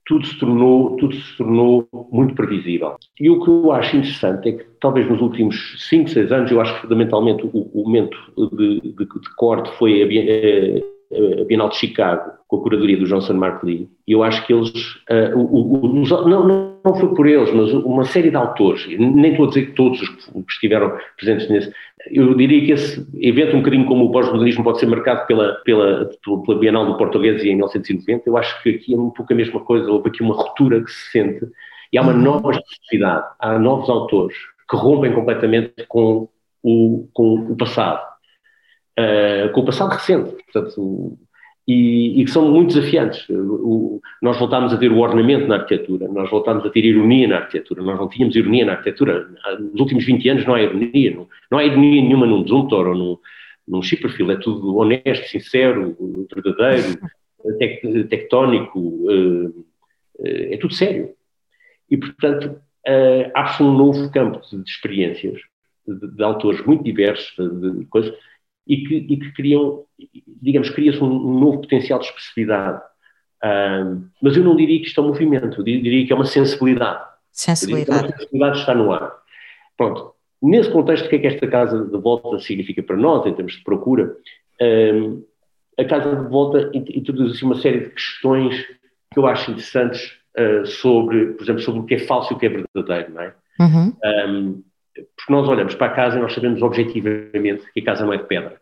tudo 0.07 0.25
se 0.25 0.37
tornou 0.39 0.95
tudo 0.95 1.15
se 1.15 1.37
tornou 1.37 1.87
muito 2.11 2.33
previsível. 2.33 2.95
E 3.19 3.29
o 3.29 3.43
que 3.43 3.49
eu 3.49 3.71
acho 3.71 3.97
interessante 3.97 4.49
é 4.49 4.51
que 4.53 4.65
talvez 4.79 5.09
nos 5.09 5.21
últimos 5.21 5.75
5, 5.89 6.09
6 6.09 6.31
anos, 6.31 6.51
eu 6.51 6.61
acho 6.61 6.75
que 6.75 6.81
fundamentalmente 6.81 7.43
o, 7.45 7.69
o 7.73 7.83
momento 7.83 8.17
de, 8.53 8.81
de, 8.81 9.05
de 9.05 9.35
corte 9.35 9.69
foi 9.77 10.01
a, 10.01 10.96
a 11.11 11.45
Bienal 11.45 11.69
de 11.69 11.77
Chicago, 11.77 12.31
com 12.47 12.57
a 12.57 12.61
curadoria 12.61 12.97
do 12.97 13.05
Johnson 13.05 13.33
Mark 13.33 13.63
Lee, 13.63 13.89
e 14.07 14.11
eu 14.11 14.23
acho 14.23 14.45
que 14.45 14.53
eles, 14.53 14.71
uh, 15.09 15.37
o, 15.37 15.85
o, 15.85 16.27
não, 16.27 16.47
não 16.83 16.95
foi 16.95 17.13
por 17.15 17.27
eles, 17.27 17.51
mas 17.53 17.71
uma 17.73 18.03
série 18.03 18.29
de 18.29 18.35
autores, 18.35 18.85
nem 18.97 19.31
estou 19.31 19.45
a 19.45 19.49
dizer 19.49 19.67
que 19.67 19.71
todos 19.73 20.01
os 20.01 20.09
que 20.09 20.39
estiveram 20.49 20.97
presentes 21.17 21.49
nesse, 21.49 21.73
eu 22.11 22.33
diria 22.35 22.65
que 22.65 22.71
esse 22.71 23.07
evento, 23.15 23.55
um 23.55 23.59
bocadinho 23.59 23.85
como 23.85 24.05
o 24.05 24.11
pós-modernismo, 24.11 24.63
pode 24.63 24.79
ser 24.79 24.85
marcado 24.87 25.25
pela, 25.27 25.55
pela, 25.63 26.09
pela 26.45 26.59
Bienal 26.59 26.85
do 26.85 26.97
Português 26.97 27.41
em 27.43 27.55
1990, 27.55 28.23
eu 28.27 28.37
acho 28.37 28.61
que 28.61 28.69
aqui 28.69 28.93
é 28.93 28.97
um 28.97 29.09
pouco 29.09 29.31
a 29.31 29.35
mesma 29.35 29.59
coisa, 29.61 29.89
houve 29.89 30.09
aqui 30.09 30.21
uma 30.21 30.35
ruptura 30.35 30.83
que 30.83 30.91
se 30.91 31.11
sente, 31.11 31.45
e 31.91 31.97
há 31.97 32.01
uma 32.01 32.13
nova 32.13 32.51
especificidade, 32.51 33.27
há 33.39 33.57
novos 33.57 33.89
autores 33.89 34.35
que 34.69 34.75
rompem 34.75 35.13
completamente 35.13 35.85
com 35.87 36.27
o, 36.61 37.07
com 37.13 37.35
o 37.51 37.55
passado 37.55 38.01
uh, 38.99 39.51
com 39.51 39.61
o 39.61 39.65
passado 39.65 39.91
recente, 39.91 40.31
portanto, 40.51 41.17
e, 41.67 42.23
que 42.23 42.31
são 42.31 42.49
muito 42.49 42.73
desafiantes. 42.73 43.27
O, 43.29 44.01
nós 44.21 44.39
voltámos 44.39 44.73
a 44.73 44.77
ter 44.77 44.91
o 44.91 44.99
ornamento 44.99 45.47
na 45.47 45.55
arquitetura, 45.55 46.07
nós 46.07 46.29
voltámos 46.29 46.65
a 46.65 46.69
ter 46.69 46.85
ironia 46.85 47.27
na 47.27 47.37
arquitetura, 47.37 47.83
nós 47.83 47.99
não 47.99 48.07
tínhamos 48.07 48.35
ironia 48.35 48.65
na 48.65 48.71
arquitetura. 48.73 49.27
Nos 49.59 49.79
últimos 49.79 50.05
20 50.05 50.29
anos 50.29 50.45
não 50.45 50.55
há 50.55 50.61
ironia, 50.61 51.15
não, 51.15 51.27
não 51.51 51.59
há 51.59 51.65
ironia 51.65 52.01
nenhuma 52.01 52.25
num 52.25 52.47
Zumthor 52.47 52.87
ou 52.87 52.95
num, 52.95 53.17
num 53.67 53.81
Chipperfield, 53.81 54.31
é 54.31 54.37
tudo 54.37 54.77
honesto, 54.77 55.27
sincero, 55.27 55.95
verdadeiro, 56.33 56.99
tec, 57.59 57.81
tectónico, 58.07 58.79
uh, 58.79 59.65
é 60.19 60.57
tudo 60.57 60.73
sério. 60.73 61.09
E, 61.89 61.97
portanto, 61.97 62.61
uh, 62.87 63.31
abre-se 63.35 63.63
um 63.63 63.73
novo 63.73 64.09
campo 64.11 64.39
de, 64.49 64.63
de 64.63 64.69
experiências, 64.69 65.41
de, 65.85 66.15
de, 66.15 66.23
autores 66.23 66.65
muito 66.65 66.83
diversos, 66.83 67.33
de, 67.37 67.79
de 67.79 67.85
coisas, 67.85 68.13
e 68.67 68.77
que, 68.83 68.95
e 68.95 69.17
que 69.17 69.31
criam, 69.33 69.83
digamos, 70.41 70.69
cria-se 70.69 70.99
um, 70.99 71.07
um, 71.07 71.39
novo 71.39 71.61
potencial 71.61 71.99
de 71.99 72.05
expressividade. 72.05 72.81
Mas 74.21 74.35
eu 74.35 74.43
não 74.43 74.55
diria 74.55 74.79
que 74.79 74.87
isto 74.87 74.99
é 74.99 75.03
um 75.03 75.07
movimento, 75.07 75.61
eu 75.61 75.63
diria 75.63 76.05
que 76.05 76.11
é 76.11 76.15
uma 76.15 76.25
sensibilidade. 76.25 77.03
Sensibilidade. 77.31 78.05
A 78.05 78.17
sensibilidade 78.17 78.59
está 78.59 78.73
no 78.73 78.91
ar. 78.91 79.13
Pronto. 79.77 80.13
Nesse 80.41 80.69
contexto, 80.69 81.05
o 81.05 81.09
que 81.09 81.15
é 81.15 81.19
que 81.19 81.27
esta 81.27 81.47
casa 81.47 81.85
de 81.85 81.97
volta 81.97 82.39
significa 82.39 82.83
para 82.83 82.97
nós, 82.97 83.25
em 83.25 83.33
termos 83.33 83.53
de 83.53 83.63
procura? 83.63 84.15
A 85.77 85.85
casa 85.85 86.15
de 86.15 86.29
volta 86.29 86.71
introduz 86.73 87.35
assim, 87.35 87.45
uma 87.45 87.59
série 87.59 87.81
de 87.81 87.89
questões 87.91 88.65
que 89.13 89.19
eu 89.19 89.27
acho 89.27 89.51
interessantes 89.51 90.17
uh, 90.37 90.65
sobre, 90.65 91.33
por 91.33 91.43
exemplo, 91.43 91.61
sobre 91.61 91.81
o 91.81 91.85
que 91.85 91.95
é 91.95 91.99
falso 91.99 92.33
e 92.33 92.35
o 92.35 92.39
que 92.39 92.45
é 92.45 92.49
verdadeiro, 92.49 93.13
não 93.13 93.21
é? 93.21 93.33
Uhum. 93.59 93.93
Um, 94.03 94.63
porque 95.15 95.31
nós 95.31 95.47
olhamos 95.47 95.75
para 95.75 95.87
a 95.87 95.95
casa 95.95 96.17
e 96.17 96.21
nós 96.21 96.33
sabemos 96.33 96.61
objetivamente 96.61 97.71
que 97.73 97.79
a 97.79 97.83
casa 97.83 98.05
não 98.05 98.13
é 98.13 98.17
de 98.17 98.25
pedra. 98.25 98.59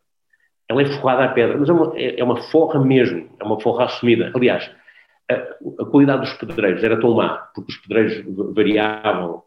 Ela 0.68 0.82
é 0.82 0.86
forrada 0.86 1.25
a 1.25 1.27
pedra, 1.30 1.58
mas 1.58 1.70
é 1.70 1.74
uma, 1.74 1.94
é, 1.96 2.20
é 2.20 2.24
uma 2.24 2.38
forra 2.38 2.84
mesmo, 2.84 3.30
é 3.39 3.44
uma 3.44 3.60
forra 3.60 3.86
assumida. 3.86 4.32
Aliás, 4.34 4.70
a, 5.30 5.34
a, 5.34 5.86
qualidade 5.86 6.22
dos 6.22 6.34
pedreiros 6.34 6.84
era 6.84 7.00
tão 7.00 7.13
má, 7.13 7.50
porque 7.54 7.72
os 7.72 7.77
pedreiros 7.77 8.24
variavam, 8.54 9.44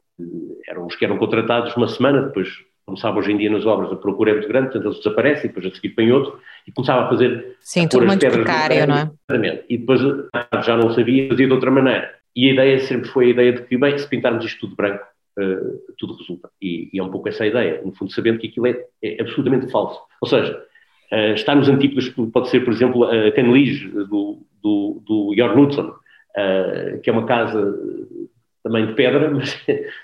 eram 0.66 0.86
os 0.86 0.96
que 0.96 1.04
eram 1.04 1.18
contratados 1.18 1.76
uma 1.76 1.88
semana, 1.88 2.22
depois 2.22 2.48
começava 2.86 3.18
hoje 3.18 3.32
em 3.32 3.36
dia 3.36 3.50
nas 3.50 3.66
obras, 3.66 3.92
a 3.92 3.96
procura 3.96 4.30
é 4.30 4.34
muito 4.34 4.48
grande, 4.48 4.68
portanto 4.68 4.86
eles 4.86 4.98
desaparecem, 4.98 5.48
depois 5.48 5.66
a 5.66 5.74
seguir 5.74 5.94
vem 5.94 6.10
outro, 6.10 6.40
e 6.66 6.72
começava 6.72 7.04
a 7.04 7.08
fazer... 7.08 7.56
Sim, 7.60 7.84
a 7.84 7.88
tudo 7.88 8.06
muito 8.06 8.26
precário, 8.26 8.86
não 8.86 8.96
é? 8.96 9.10
Exatamente. 9.28 9.64
E 9.68 9.76
depois 9.76 10.00
já 10.64 10.76
não 10.76 10.90
sabia, 10.94 11.28
fazia 11.28 11.46
de 11.46 11.52
outra 11.52 11.70
maneira. 11.70 12.14
E 12.34 12.48
a 12.48 12.52
ideia 12.52 12.78
sempre 12.80 13.08
foi 13.10 13.26
a 13.26 13.28
ideia 13.30 13.52
de 13.52 13.62
que, 13.62 13.76
bem, 13.76 13.98
se 13.98 14.08
pintarmos 14.08 14.44
isto 14.44 14.60
tudo 14.60 14.76
branco, 14.76 15.04
uh, 15.38 15.94
tudo 15.96 16.16
resulta. 16.16 16.50
E, 16.60 16.90
e, 16.92 16.98
é 16.98 17.02
um 17.02 17.10
pouco 17.10 17.28
essa 17.28 17.44
a 17.44 17.46
ideia, 17.46 17.80
no 17.84 17.92
fundo, 17.92 18.12
sabendo 18.12 18.38
que 18.38 18.48
aquilo 18.48 18.66
é, 18.66 18.84
é 19.02 19.22
absolutamente 19.22 19.70
falso. 19.70 20.00
Ou 20.20 20.28
seja, 20.28 20.62
uh, 21.12 21.34
está 21.34 21.54
nos 21.54 21.68
antípodas, 21.68 22.08
pode 22.32 22.48
ser, 22.48 22.64
por 22.64 22.72
exemplo, 22.72 23.04
a 23.04 23.30
Canlige 23.32 23.88
do, 23.88 24.42
do, 24.62 25.02
do 25.06 25.34
Knudsen, 25.34 25.86
uh, 25.86 27.00
que 27.02 27.08
é 27.08 27.12
uma 27.12 27.26
casa 27.26 27.78
também 28.62 28.86
de 28.86 28.94
pedra, 28.94 29.30
mas 29.32 29.58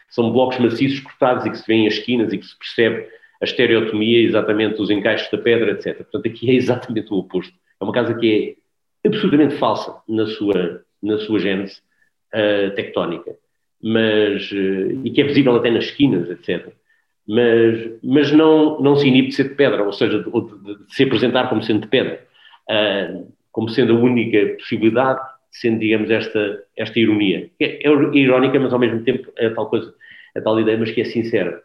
são 0.09 0.33
blocos 0.33 0.59
maciços 0.59 1.01
cortados 1.01 1.45
e 1.45 1.51
que 1.51 1.59
se 1.59 1.67
vêem 1.67 1.87
as 1.87 1.95
esquinas 1.95 2.33
e 2.33 2.39
que 2.39 2.47
se 2.47 2.59
percebe 2.59 3.09
a 3.43 3.45
estereotomia 3.45 4.23
exatamente 4.23 4.77
dos 4.77 4.91
encaixes 4.91 5.31
da 5.31 5.39
pedra, 5.39 5.73
etc. 5.73 5.97
Portanto, 5.97 6.29
aqui 6.29 6.51
é 6.51 6.55
exatamente 6.55 7.13
o 7.13 7.19
oposto. 7.19 7.55
É 7.81 7.85
uma 7.85 7.93
casa 7.93 8.15
que 8.15 8.57
é 9.03 9.09
absolutamente 9.09 9.57
falsa 9.57 9.97
na 10.09 10.27
sua, 10.27 10.83
na 11.03 11.19
sua 11.19 11.39
gênese 11.39 11.83
uh, 12.33 12.75
tectónica 12.75 13.37
mas, 13.85 14.51
eh, 14.51 14.97
e 15.05 15.11
que 15.11 15.21
é 15.21 15.25
visível 15.25 15.55
até 15.57 15.71
nas 15.71 15.85
esquinas, 15.85 16.31
etc. 16.31 16.73
Mas, 17.29 17.91
mas 18.03 18.33
não, 18.33 18.81
não 18.81 18.97
se 18.97 19.07
inibe 19.07 19.29
de 19.29 19.35
ser 19.35 19.51
de 19.51 19.55
pedra, 19.57 19.85
ou 19.85 19.93
seja, 19.93 20.23
de, 20.23 20.31
de, 20.31 20.87
de 20.87 20.95
se 20.95 21.03
apresentar 21.03 21.51
como 21.51 21.63
sendo 21.63 21.83
de 21.83 21.89
pedra, 21.89 22.27
uh, 22.71 23.31
como 23.53 23.69
sendo 23.69 23.93
a 23.93 23.99
única 23.99 24.55
possibilidade, 24.55 25.21
sendo, 25.51 25.81
digamos, 25.81 26.11
esta, 26.11 26.63
esta 26.75 26.99
ironia. 26.99 27.51
É, 27.61 27.87
é 27.87 27.91
irónica, 28.17 28.59
mas 28.59 28.73
ao 28.73 28.79
mesmo 28.79 29.03
tempo 29.05 29.31
é 29.37 29.51
tal 29.51 29.69
coisa, 29.69 29.95
é 30.35 30.41
tal 30.41 30.59
ideia, 30.59 30.79
mas 30.79 30.91
que 30.91 31.03
é 31.03 31.05
sincera. 31.05 31.63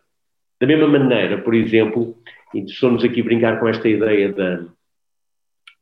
Da 0.60 0.68
mesma 0.68 0.88
maneira, 0.88 1.38
por 1.38 1.56
exemplo, 1.56 2.18
e 2.54 2.62
nos 2.62 3.04
aqui 3.04 3.24
brincar 3.24 3.62
com 3.62 3.68
esta 3.68 3.88
ideia 3.88 4.34
da, 4.34 4.66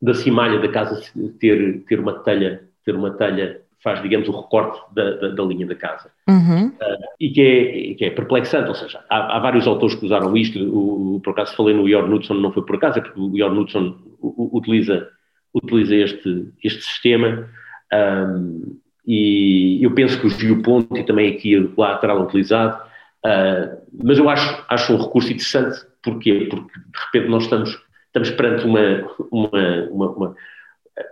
da 0.00 0.14
cimalha 0.14 0.60
da 0.60 0.68
casa 0.68 1.02
ter, 1.40 1.80
ter 1.80 1.98
uma 1.98 2.20
telha, 2.20 2.62
ter 2.84 2.94
uma 2.94 3.10
telha 3.10 3.60
faz 3.82 4.02
digamos, 4.02 4.28
o 4.28 4.32
recorte 4.32 4.80
da, 4.92 5.10
da, 5.12 5.28
da 5.28 5.42
linha 5.44 5.66
da 5.66 5.74
casa. 5.74 6.10
Uhum. 6.28 6.68
Uh, 6.68 7.08
e 7.20 7.30
que 7.30 7.40
é, 7.40 7.94
que 7.94 8.04
é 8.04 8.10
perplexante, 8.10 8.68
ou 8.68 8.74
seja, 8.74 9.04
há, 9.08 9.36
há, 9.36 9.38
vários 9.38 9.66
autores 9.66 9.94
que 9.94 10.04
usaram 10.04 10.36
isto, 10.36 10.58
o, 10.58 11.20
por 11.20 11.30
acaso 11.30 11.54
falei 11.54 11.74
no 11.74 11.88
Jorn 11.88 12.08
Knudson, 12.08 12.34
não 12.34 12.52
foi 12.52 12.64
por 12.64 12.76
acaso, 12.76 12.98
é 12.98 13.02
porque 13.02 13.20
o 13.20 13.36
Jorn 13.36 13.54
Knudson 13.54 13.96
utiliza, 14.20 15.08
utiliza 15.54 15.94
este, 15.94 16.48
este 16.62 16.82
sistema, 16.82 17.48
um, 17.92 18.78
e 19.06 19.82
eu 19.82 19.92
penso 19.92 20.20
que 20.20 20.26
o 20.26 20.30
Geoponte 20.30 21.04
também 21.04 21.32
aqui 21.32 21.56
lá 21.78 21.96
terá 21.98 22.14
utilizado, 22.14 22.82
uh, 23.24 23.78
mas 24.02 24.18
eu 24.18 24.28
acho, 24.28 24.64
acho 24.68 24.92
um 24.92 25.02
recurso 25.02 25.32
interessante, 25.32 25.78
porquê? 26.02 26.48
Porque 26.50 26.78
de 26.78 26.98
repente 27.06 27.30
nós 27.30 27.44
estamos, 27.44 27.80
estamos 28.06 28.30
perante 28.32 28.66
uma, 28.66 29.08
uma, 29.30 29.88
uma, 29.90 30.10
uma 30.10 30.36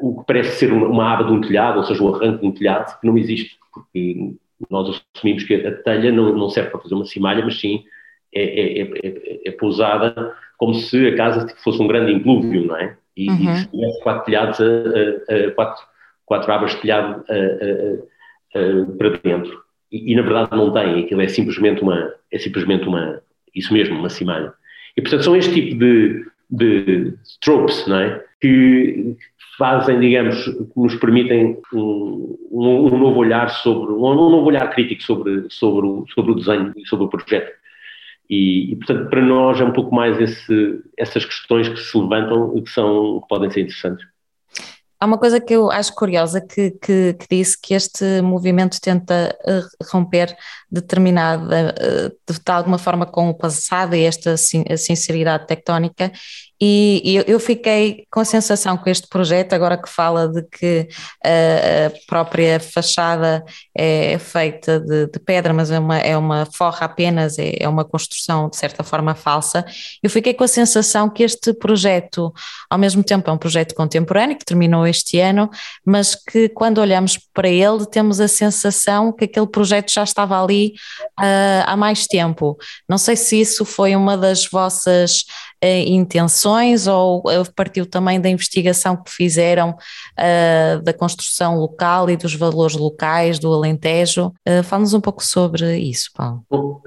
o 0.00 0.20
que 0.20 0.26
parece 0.26 0.58
ser 0.58 0.72
uma, 0.72 1.12
aba 1.12 1.24
de 1.24 1.32
um 1.32 1.40
telhado, 1.40 1.78
ou 1.78 1.84
seja, 1.84 2.02
o 2.02 2.14
arranque 2.14 2.40
de 2.40 2.46
um 2.46 2.52
telhado, 2.52 2.98
que 3.00 3.06
não 3.06 3.16
existe, 3.16 3.58
porque 3.72 4.34
nós 4.70 5.02
assumimos 5.14 5.44
que 5.44 5.54
a 5.54 5.72
telha 5.82 6.10
não, 6.12 6.34
não 6.34 6.48
serve 6.48 6.70
para 6.70 6.80
fazer 6.80 6.94
uma 6.94 7.04
cimalha, 7.04 7.44
mas 7.44 7.60
sim 7.60 7.84
é, 8.34 8.42
é, 8.42 8.82
é, 8.82 9.40
é, 9.46 9.50
pousada 9.52 10.34
como 10.58 10.74
se 10.74 11.06
a 11.08 11.16
casa 11.16 11.46
fosse 11.62 11.80
um 11.80 11.86
grande 11.86 12.12
implúvio, 12.12 12.66
não 12.66 12.76
é? 12.76 12.96
E, 13.16 13.28
uhum. 13.30 13.36
e 13.36 13.66
tivesse 13.66 14.02
quatro 14.02 14.24
telhados, 14.24 14.60
a, 14.60 14.64
a, 14.64 15.46
a, 15.48 15.50
quatro, 15.52 15.84
quatro 16.24 16.52
abas 16.52 16.70
de 16.72 16.80
telhado 16.80 17.24
para 18.98 19.10
dentro. 19.22 19.62
E, 19.90 20.12
e, 20.12 20.16
na 20.16 20.22
verdade 20.22 20.50
não 20.52 20.72
tem, 20.72 21.04
aquilo 21.04 21.20
é 21.20 21.28
simplesmente 21.28 21.82
uma, 21.82 22.12
é 22.32 22.38
simplesmente 22.38 22.86
uma, 22.88 23.22
isso 23.54 23.72
mesmo, 23.72 23.98
uma 23.98 24.08
cimalha. 24.08 24.52
E 24.96 25.02
portanto 25.02 25.24
são 25.24 25.36
este 25.36 25.52
tipo 25.54 25.78
de, 25.78 26.26
de 26.50 27.14
tropes, 27.40 27.86
não 27.86 27.98
é? 27.98 28.24
Que 28.40 29.16
fazem, 29.58 29.98
digamos, 30.00 30.44
que 30.44 30.70
nos 30.76 30.94
permitem 30.96 31.58
um, 31.72 32.36
um, 32.50 32.86
um 32.86 32.98
novo 32.98 33.18
olhar 33.18 33.48
sobre, 33.48 33.92
um, 33.92 34.04
um, 34.04 34.30
novo 34.30 34.46
olhar 34.46 34.68
crítico 34.70 35.02
sobre, 35.02 35.46
sobre, 35.50 35.86
o, 35.86 36.06
sobre 36.14 36.32
o 36.32 36.34
desenho 36.34 36.72
e 36.76 36.86
sobre 36.86 37.06
o 37.06 37.08
projeto. 37.08 37.52
E, 38.28 38.72
e, 38.72 38.76
portanto, 38.76 39.08
para 39.08 39.22
nós 39.22 39.60
é 39.60 39.64
um 39.64 39.72
pouco 39.72 39.94
mais 39.94 40.20
esse, 40.20 40.80
essas 40.98 41.24
questões 41.24 41.68
que 41.68 41.78
se 41.78 41.96
levantam 41.96 42.56
e 42.56 42.62
que, 42.62 42.70
são, 42.70 43.22
podem 43.28 43.50
ser 43.50 43.60
interessantes. 43.60 44.04
Há 44.98 45.04
uma 45.04 45.18
coisa 45.18 45.38
que 45.38 45.52
eu 45.52 45.70
acho 45.70 45.94
curiosa 45.94 46.40
que, 46.40 46.70
que, 46.70 47.14
que 47.14 47.26
disse 47.30 47.60
que 47.60 47.74
este 47.74 48.22
movimento 48.22 48.80
tenta 48.80 49.36
eh, 49.46 49.60
romper 49.92 50.34
determinada, 50.70 51.74
eh, 51.78 52.08
de, 52.26 52.40
de 52.40 52.50
alguma 52.50 52.78
forma 52.78 53.04
com 53.04 53.28
o 53.28 53.34
passado 53.34 53.94
e 53.94 54.04
esta 54.04 54.38
sinceridade 54.38 55.46
tectónica 55.46 56.10
e, 56.60 57.22
eu 57.26 57.38
fiquei 57.38 58.04
com 58.10 58.20
a 58.20 58.24
sensação 58.24 58.76
que 58.78 58.88
este 58.88 59.08
projeto, 59.08 59.52
agora 59.52 59.76
que 59.76 59.88
fala 59.88 60.26
de 60.28 60.42
que 60.42 60.88
a 61.22 61.92
própria 62.06 62.58
fachada 62.58 63.44
é 63.76 64.18
feita 64.18 64.80
de, 64.80 65.06
de 65.06 65.18
pedra, 65.18 65.52
mas 65.52 65.70
é 65.70 65.78
uma, 65.78 65.98
é 65.98 66.16
uma 66.16 66.46
forra 66.46 66.86
apenas, 66.86 67.38
é, 67.38 67.56
é, 67.60 67.68
uma 67.68 67.84
construção 67.84 68.48
de 68.48 68.56
certa 68.56 68.82
forma 68.82 69.14
falsa, 69.14 69.64
eu 70.02 70.08
fiquei 70.08 70.32
com 70.32 70.44
a 70.44 70.48
sensação 70.48 71.10
que 71.10 71.22
este 71.22 71.52
projeto, 71.52 72.32
ao 72.70 72.78
mesmo 72.78 73.02
tempo, 73.02 73.28
é 73.28 73.32
um 73.32 73.38
projeto 73.38 73.74
contemporâneo 73.74 74.38
que 74.38 74.44
terminou 74.44 74.86
este 74.86 75.20
ano, 75.20 75.50
mas 75.84 76.14
que 76.14 76.48
quando 76.48 76.78
olhamos 76.78 77.18
para 77.34 77.48
ele 77.48 77.84
temos 77.86 78.18
a 78.18 78.28
sensação 78.28 79.12
que 79.12 79.24
aquele 79.24 79.46
projeto 79.46 79.92
já 79.92 80.04
estava 80.04 80.42
ali 80.42 80.72
uh, 81.20 81.64
há 81.66 81.76
mais 81.76 82.06
tempo. 82.06 82.56
Não 82.88 82.96
sei 82.96 83.16
se 83.16 83.40
isso 83.40 83.64
foi 83.64 83.94
uma 83.94 84.16
das 84.16 84.46
vossas 84.46 85.24
intenções 85.62 86.86
ou 86.86 87.22
partiu 87.54 87.86
também 87.86 88.20
da 88.20 88.28
investigação 88.28 88.96
que 88.96 89.10
fizeram 89.10 89.70
uh, 89.70 90.82
da 90.82 90.92
construção 90.92 91.56
local 91.58 92.10
e 92.10 92.16
dos 92.16 92.34
valores 92.34 92.76
locais 92.76 93.38
do 93.38 93.52
Alentejo. 93.52 94.32
Fala-nos 94.64 94.94
um 94.94 95.00
pouco 95.00 95.24
sobre 95.24 95.78
isso, 95.78 96.10
Paulo. 96.14 96.42
Bom, 96.50 96.80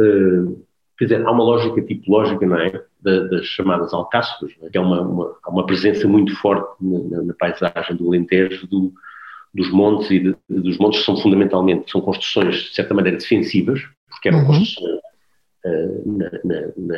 quer 0.97 1.05
dizer, 1.05 1.25
há 1.25 1.31
uma 1.31 1.43
lógica 1.43 1.81
tipológica, 1.81 2.45
não 2.45 2.59
é? 2.59 2.71
das 3.01 3.45
chamadas 3.45 3.93
alcáçovas, 3.93 4.53
é? 4.61 4.69
que 4.69 4.77
é 4.77 4.81
uma, 4.81 5.01
uma, 5.01 5.35
uma, 5.47 5.65
presença 5.65 6.07
muito 6.07 6.35
forte 6.35 6.67
na, 6.81 7.21
na 7.23 7.33
paisagem 7.33 7.95
do 7.95 8.07
Alentejo 8.07 8.67
do, 8.67 8.91
dos 9.53 9.71
montes 9.71 10.11
e 10.11 10.19
de, 10.19 10.35
dos 10.49 10.77
montes 10.77 11.03
são 11.05 11.15
fundamentalmente 11.15 11.89
são 11.89 12.01
construções 12.01 12.55
de 12.55 12.75
certa 12.75 12.93
maneira 12.93 13.17
defensivas 13.17 13.81
porque 14.09 14.27
eram 14.27 14.39
uhum. 14.39 14.47
construções 14.47 14.99
uh, 15.65 16.17
na, 16.17 16.31
na, 16.43 16.61
na, 16.75 16.97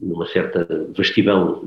numa 0.00 0.26
certa 0.26 0.66
vastidão 0.96 1.62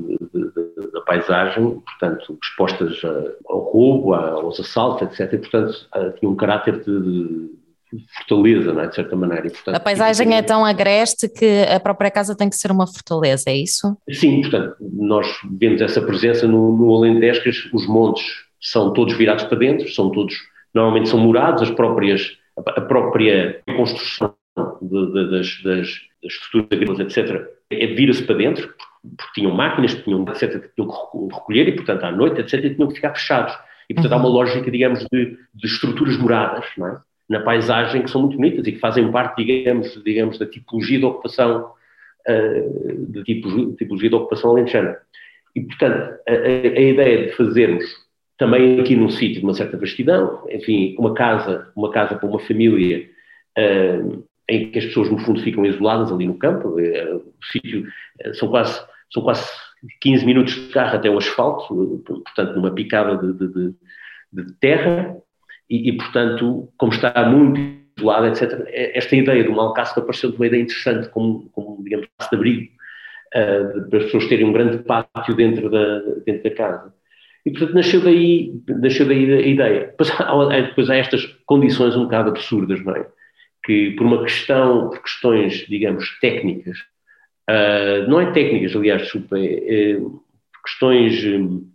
da 0.92 1.00
paisagem, 1.02 1.80
portanto, 1.80 2.38
expostas 2.42 3.00
ao 3.48 3.58
roubo, 3.60 4.14
aos 4.14 4.58
assaltos, 4.58 5.02
etc. 5.02 5.32
E, 5.32 5.38
portanto, 5.38 5.88
tinha 6.18 6.30
um 6.30 6.36
caráter 6.36 6.82
de, 6.84 7.50
fortaleza, 8.18 8.72
não 8.72 8.82
é? 8.82 8.88
de 8.88 8.94
certa 8.94 9.16
maneira. 9.16 9.46
E, 9.46 9.50
portanto, 9.50 9.74
a 9.74 9.80
paisagem 9.80 10.34
é 10.34 10.42
tão 10.42 10.64
agreste 10.64 11.28
que 11.28 11.62
a 11.62 11.78
própria 11.78 12.10
casa 12.10 12.36
tem 12.36 12.48
que 12.48 12.56
ser 12.56 12.70
uma 12.70 12.86
fortaleza, 12.86 13.44
é 13.48 13.56
isso? 13.56 13.96
Sim, 14.10 14.42
portanto, 14.42 14.76
nós 14.80 15.26
vemos 15.58 15.80
essa 15.80 16.02
presença 16.02 16.46
no, 16.46 16.76
no 16.76 16.94
Alentejo, 16.94 17.70
os 17.72 17.86
montes 17.86 18.24
são 18.60 18.92
todos 18.92 19.16
virados 19.16 19.44
para 19.44 19.58
dentro, 19.58 19.88
são 19.88 20.10
todos, 20.10 20.34
normalmente 20.74 21.08
são 21.08 21.18
murados, 21.18 21.62
as 21.62 21.70
próprias, 21.70 22.36
a 22.56 22.80
própria 22.80 23.60
construção 23.76 24.34
de, 24.82 25.12
de, 25.12 25.30
das, 25.30 25.62
das, 25.62 25.88
estruturas 26.22 26.66
agrícolas, 26.72 27.00
etc., 27.00 27.55
vira-se 27.70 28.22
para 28.22 28.36
dentro, 28.36 28.74
porque 29.16 29.32
tinham 29.34 29.52
máquinas, 29.52 29.94
tinham, 29.94 30.24
etc., 30.28 30.60
que 30.60 30.74
tinham 30.74 30.88
que 30.88 31.34
recolher 31.34 31.68
e, 31.68 31.72
portanto, 31.72 32.04
à 32.04 32.12
noite, 32.12 32.40
etc., 32.40 32.74
tinham 32.74 32.88
que 32.88 32.94
ficar 32.94 33.14
fechados. 33.14 33.56
E, 33.88 33.94
portanto, 33.94 34.12
uhum. 34.12 34.18
há 34.18 34.20
uma 34.20 34.28
uhum. 34.28 34.34
lógica, 34.34 34.70
digamos, 34.70 35.06
de, 35.12 35.36
de 35.54 35.66
estruturas 35.66 36.16
moradas, 36.16 36.64
é? 36.78 36.98
na 37.28 37.40
paisagem 37.40 38.02
que 38.02 38.10
são 38.10 38.22
muito 38.22 38.36
bonitas 38.36 38.66
e 38.66 38.72
que 38.72 38.78
fazem 38.78 39.10
parte, 39.10 39.44
digamos, 39.44 40.02
digamos 40.04 40.38
da 40.38 40.46
tipologia 40.46 40.98
de 40.98 41.04
ocupação, 41.04 41.72
uh, 42.28 43.06
de 43.10 43.24
tipologia 43.24 44.08
de 44.08 44.14
ocupação 44.14 44.50
alentejana. 44.50 44.96
E, 45.54 45.60
portanto, 45.60 46.18
a, 46.28 46.32
a, 46.32 46.36
a, 46.36 46.80
ideia 46.80 47.26
de 47.26 47.32
fazermos 47.32 47.84
também 48.38 48.78
aqui 48.78 48.94
num 48.94 49.08
sítio 49.08 49.40
de 49.40 49.44
uma 49.44 49.54
certa 49.54 49.76
vastidão, 49.76 50.46
enfim, 50.50 50.94
uma 50.98 51.14
casa, 51.14 51.72
uma 51.74 51.90
casa 51.90 52.14
para 52.14 52.28
uma 52.28 52.38
família, 52.38 53.08
uh, 53.58 54.24
em 54.48 54.70
que 54.70 54.78
as 54.78 54.86
pessoas, 54.86 55.10
no 55.10 55.18
fundo, 55.18 55.42
ficam 55.42 55.64
isoladas 55.64 56.12
ali 56.12 56.26
no 56.26 56.38
campo. 56.38 56.78
É, 56.78 57.14
o 57.14 57.32
sítio 57.52 57.86
é, 58.20 58.32
são 58.34 58.48
quase, 58.48 58.80
são 59.12 59.22
quase 59.22 59.48
15 60.00 60.24
minutos 60.24 60.54
de 60.54 60.68
carro 60.72 60.96
até 60.96 61.10
o 61.10 61.18
asfalto, 61.18 62.02
portanto, 62.04 62.54
numa 62.54 62.70
picada 62.70 63.16
de, 63.16 63.48
de, 63.48 63.74
de 64.32 64.52
terra, 64.60 65.16
e, 65.68 65.90
e, 65.90 65.96
portanto, 65.96 66.68
como 66.78 66.92
está 66.92 67.28
muito 67.28 67.60
isolado, 67.96 68.26
etc., 68.26 68.64
é, 68.68 68.96
esta 68.96 69.16
ideia 69.16 69.42
do 69.44 69.52
Malcácer 69.52 69.98
apareceu 69.98 70.30
de 70.30 70.36
uma 70.36 70.46
ideia 70.46 70.62
interessante, 70.62 71.08
como, 71.08 71.48
como 71.50 71.82
digamos, 71.82 72.06
de 72.06 72.36
abrigo, 72.36 72.72
uh, 73.34 73.90
para 73.90 73.98
as 73.98 74.04
pessoas 74.04 74.28
terem 74.28 74.46
um 74.46 74.52
grande 74.52 74.78
pátio 74.78 75.34
dentro 75.34 75.68
da, 75.68 75.98
dentro 76.24 76.44
da 76.44 76.50
casa. 76.50 76.94
E, 77.44 77.50
portanto, 77.50 77.74
nasceu 77.74 78.00
daí, 78.00 78.60
nasceu 78.68 79.06
daí 79.06 79.32
a 79.32 79.40
ideia. 79.40 79.86
Depois 79.86 80.10
há, 80.20 80.60
depois 80.62 80.90
há 80.90 80.96
estas 80.96 81.24
condições 81.46 81.96
um 81.96 82.04
bocado 82.04 82.30
absurdas, 82.30 82.84
não 82.84 82.94
é? 82.94 83.06
Que 83.66 83.90
por 83.90 84.06
uma 84.06 84.22
questão, 84.22 84.90
por 84.90 85.02
questões, 85.02 85.66
digamos, 85.68 86.16
técnicas, 86.20 86.78
uh, 87.50 88.08
não 88.08 88.20
é 88.20 88.30
técnicas, 88.30 88.76
aliás, 88.76 89.02
desculpa, 89.02 89.36
é, 89.36 89.94
é 89.94 90.00
questões 90.64 91.24
um, 91.24 91.66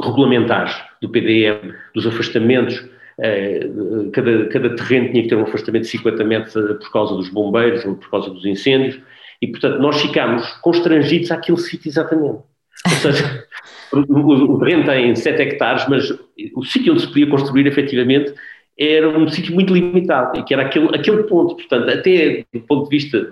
regulamentares 0.00 0.76
do 1.02 1.08
PDM, 1.08 1.74
dos 1.92 2.06
afastamentos, 2.06 2.76
uh, 2.78 4.10
cada, 4.12 4.46
cada 4.46 4.76
terreno 4.76 5.10
tinha 5.10 5.22
que 5.24 5.28
ter 5.28 5.34
um 5.34 5.42
afastamento 5.42 5.82
de 5.82 5.88
50 5.88 6.24
metros 6.24 6.54
por 6.54 6.92
causa 6.92 7.16
dos 7.16 7.28
bombeiros 7.30 7.84
ou 7.84 7.96
por 7.96 8.08
causa 8.10 8.30
dos 8.30 8.46
incêndios, 8.46 9.00
e 9.42 9.48
portanto 9.48 9.80
nós 9.80 10.00
ficámos 10.00 10.46
constrangidos 10.62 11.32
àquele 11.32 11.58
sítio 11.58 11.88
exatamente. 11.88 12.44
Ou 12.86 12.92
seja, 13.02 13.44
o, 13.92 14.54
o 14.54 14.58
terreno 14.60 14.84
tem 14.84 15.16
7 15.16 15.42
hectares, 15.42 15.84
mas 15.88 16.16
o 16.54 16.64
sítio 16.64 16.92
onde 16.92 17.02
se 17.02 17.08
podia 17.08 17.26
construir 17.26 17.66
efetivamente 17.66 18.32
era 18.78 19.08
um 19.08 19.26
sítio 19.28 19.52
muito 19.52 19.74
limitado, 19.74 20.38
e 20.38 20.44
que 20.44 20.54
era 20.54 20.64
aquele, 20.64 20.94
aquele 20.94 21.24
ponto, 21.24 21.56
portanto, 21.56 21.90
até 21.90 22.44
do 22.54 22.60
ponto 22.60 22.88
de 22.88 22.96
vista, 22.96 23.28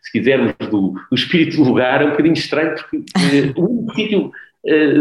se 0.00 0.10
quisermos, 0.10 0.54
do, 0.70 0.94
do 1.10 1.14
espírito 1.14 1.58
do 1.58 1.64
lugar, 1.64 2.00
é 2.00 2.06
um 2.06 2.10
bocadinho 2.10 2.34
estranho, 2.34 2.74
porque 2.74 2.96
eh, 2.96 3.52
o 3.56 3.64
único 3.64 3.94
sítio, 3.94 4.32
eh, 4.66 4.94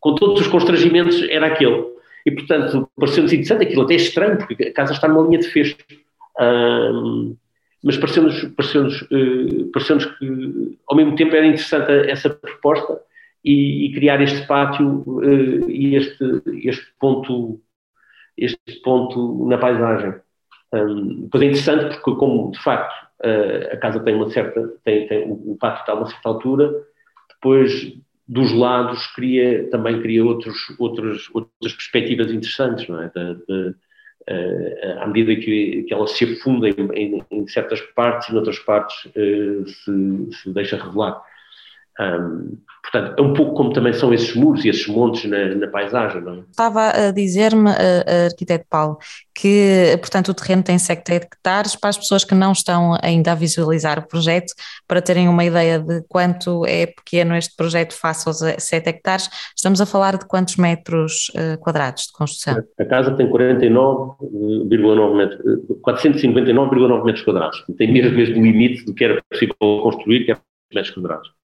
com 0.00 0.14
todos 0.14 0.42
os 0.42 0.48
constrangimentos, 0.48 1.22
era 1.30 1.46
aquele. 1.46 1.82
E, 2.26 2.30
portanto, 2.30 2.90
pareceu-nos 2.94 3.32
interessante, 3.32 3.62
aquilo 3.64 3.82
até 3.82 3.94
é 3.94 3.96
estranho, 3.96 4.36
porque 4.36 4.64
a 4.64 4.72
casa 4.72 4.92
está 4.92 5.08
numa 5.08 5.22
linha 5.22 5.38
de 5.38 5.48
fecho. 5.48 5.76
mas 7.82 7.96
pareceu-nos 7.96 8.44
pareceu 8.56 8.86
uh, 8.86 9.70
pareceu 9.72 9.96
que, 9.98 10.76
ao 10.88 10.96
mesmo 10.96 11.14
tempo, 11.14 11.34
era 11.34 11.46
interessante 11.46 12.10
essa 12.10 12.28
proposta 12.28 13.00
e, 13.44 13.86
e 13.86 13.92
criar 13.94 14.20
este 14.20 14.44
pátio 14.46 15.04
uh, 15.06 15.70
e 15.70 15.94
este, 15.94 16.42
este 16.64 16.86
ponto 16.98 17.60
este 18.36 18.80
ponto 18.82 19.46
na 19.48 19.58
paisagem. 19.58 20.14
Um, 20.72 21.22
depois 21.22 21.42
é 21.42 21.46
interessante 21.46 21.96
porque, 21.96 22.18
como 22.18 22.50
de 22.50 22.62
facto 22.62 22.92
uh, 23.24 23.72
a 23.72 23.76
casa 23.76 24.00
tem 24.00 24.14
uma 24.14 24.30
certa, 24.30 24.68
tem, 24.84 25.06
tem, 25.06 25.30
o 25.30 25.56
pátio 25.58 25.80
está 25.80 25.92
a 25.92 25.96
uma 25.96 26.06
certa 26.06 26.28
altura, 26.28 26.72
depois 27.34 27.96
dos 28.28 28.52
lados 28.52 29.06
cria, 29.14 29.70
também 29.70 30.02
cria 30.02 30.24
outros, 30.24 30.56
outros, 30.78 31.30
outras 31.32 31.72
perspectivas 31.72 32.30
interessantes, 32.32 32.88
não 32.88 33.00
é? 33.00 33.10
Da, 33.14 33.34
da, 33.34 33.74
uh, 34.28 35.02
à 35.02 35.06
medida 35.06 35.36
que, 35.36 35.84
que 35.84 35.94
ela 35.94 36.06
se 36.06 36.24
afunda 36.24 36.68
em, 36.68 36.88
em, 36.94 37.24
em 37.30 37.46
certas 37.46 37.80
partes 37.80 38.28
e 38.28 38.34
noutras 38.34 38.58
partes 38.58 39.04
uh, 39.06 39.68
se, 39.68 40.36
se 40.42 40.52
deixa 40.52 40.76
revelar. 40.76 41.22
Um, 41.98 42.58
portanto, 42.82 43.18
é 43.18 43.22
um 43.22 43.32
pouco 43.32 43.54
como 43.54 43.72
também 43.72 43.92
são 43.92 44.12
esses 44.12 44.34
muros 44.34 44.64
e 44.64 44.68
esses 44.68 44.86
montes 44.86 45.28
na, 45.30 45.54
na 45.54 45.66
paisagem, 45.66 46.20
não 46.20 46.34
é? 46.34 46.40
Estava 46.50 46.90
a 46.90 47.10
dizer-me, 47.10 47.70
arquiteto 48.26 48.66
Paulo, 48.68 48.98
que, 49.34 49.96
portanto, 49.98 50.28
o 50.28 50.34
terreno 50.34 50.62
tem 50.62 50.78
7 50.78 51.10
hectares, 51.12 51.74
para 51.74 51.88
as 51.90 51.96
pessoas 51.98 52.22
que 52.22 52.34
não 52.34 52.52
estão 52.52 52.96
ainda 53.02 53.32
a 53.32 53.34
visualizar 53.34 53.98
o 53.98 54.06
projeto, 54.06 54.52
para 54.86 55.00
terem 55.00 55.26
uma 55.26 55.44
ideia 55.44 55.78
de 55.78 56.02
quanto 56.08 56.66
é 56.66 56.86
pequeno 56.86 57.34
este 57.34 57.56
projeto 57.56 57.94
face 57.94 58.28
aos 58.28 58.38
7 58.38 58.88
hectares, 58.88 59.28
estamos 59.56 59.80
a 59.80 59.86
falar 59.86 60.18
de 60.18 60.26
quantos 60.26 60.56
metros 60.56 61.30
quadrados 61.60 62.08
de 62.08 62.12
construção? 62.12 62.62
A 62.78 62.84
casa 62.84 63.16
tem 63.16 63.28
49,9 63.30 65.16
metros, 65.16 65.40
459,9 65.80 67.04
metros 67.04 67.24
quadrados, 67.24 67.64
tem 67.76 67.90
mesmo, 67.92 68.16
mesmo 68.16 68.38
o 68.38 68.44
limite 68.44 68.84
do 68.84 68.94
que 68.94 69.02
era 69.02 69.20
possível 69.30 69.56
construir, 69.58 70.26
que 70.26 70.32
é 70.32 70.36
metros 70.72 70.94
quadrados. 70.94 71.36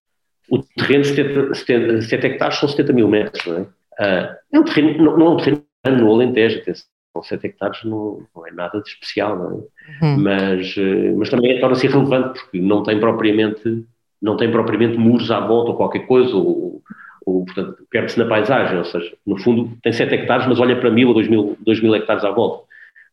O 0.53 0.59
terreno, 0.77 1.03
70, 1.03 1.55
70, 1.55 2.03
7 2.03 2.27
hectares 2.27 2.59
são 2.59 2.69
70 2.69 2.93
mil 2.93 3.09
metros, 3.09 3.43
não 3.47 3.57
é? 3.57 3.61
Uh, 3.63 4.37
é 4.53 4.61
um 4.61 4.65
terreno, 4.65 5.03
não, 5.03 5.17
não 5.17 5.27
é 5.27 5.31
um 5.31 5.37
terreno 5.39 5.65
no 5.87 6.13
Alentejo, 6.13 6.59
atenção, 6.59 6.87
7 7.23 7.47
hectares 7.47 7.83
não, 7.85 8.27
não, 8.37 8.47
é 8.47 8.51
nada 8.53 8.83
de 8.83 8.87
especial, 8.87 9.35
não 9.35 9.47
é? 9.47 10.05
Uhum. 10.05 10.19
Mas, 10.19 10.77
uh, 10.77 11.17
mas 11.17 11.31
também 11.31 11.59
torna-se 11.59 11.87
irrelevante, 11.87 12.39
porque 12.39 12.61
não 12.61 12.83
tem 12.83 13.01
propriamente, 13.01 13.83
não 14.21 14.37
tem 14.37 14.51
propriamente 14.51 14.99
muros 14.99 15.31
à 15.31 15.41
volta 15.41 15.71
ou 15.71 15.77
qualquer 15.79 16.07
coisa, 16.07 16.37
ou, 16.37 16.83
ou 17.25 17.47
portanto, 17.47 17.87
perde-se 17.91 18.19
na 18.19 18.27
paisagem, 18.27 18.77
ou 18.77 18.85
seja, 18.85 19.11
no 19.27 19.39
fundo 19.39 19.75
tem 19.83 19.91
7 19.91 20.15
hectares, 20.15 20.47
mas 20.47 20.61
olha 20.61 20.79
para 20.79 20.91
mil 20.91 21.09
ou 21.09 21.15
2 21.15 21.29
mil, 21.29 21.57
2 21.61 21.81
mil 21.81 21.95
hectares 21.95 22.27
à 22.27 22.31
volta. 22.31 22.65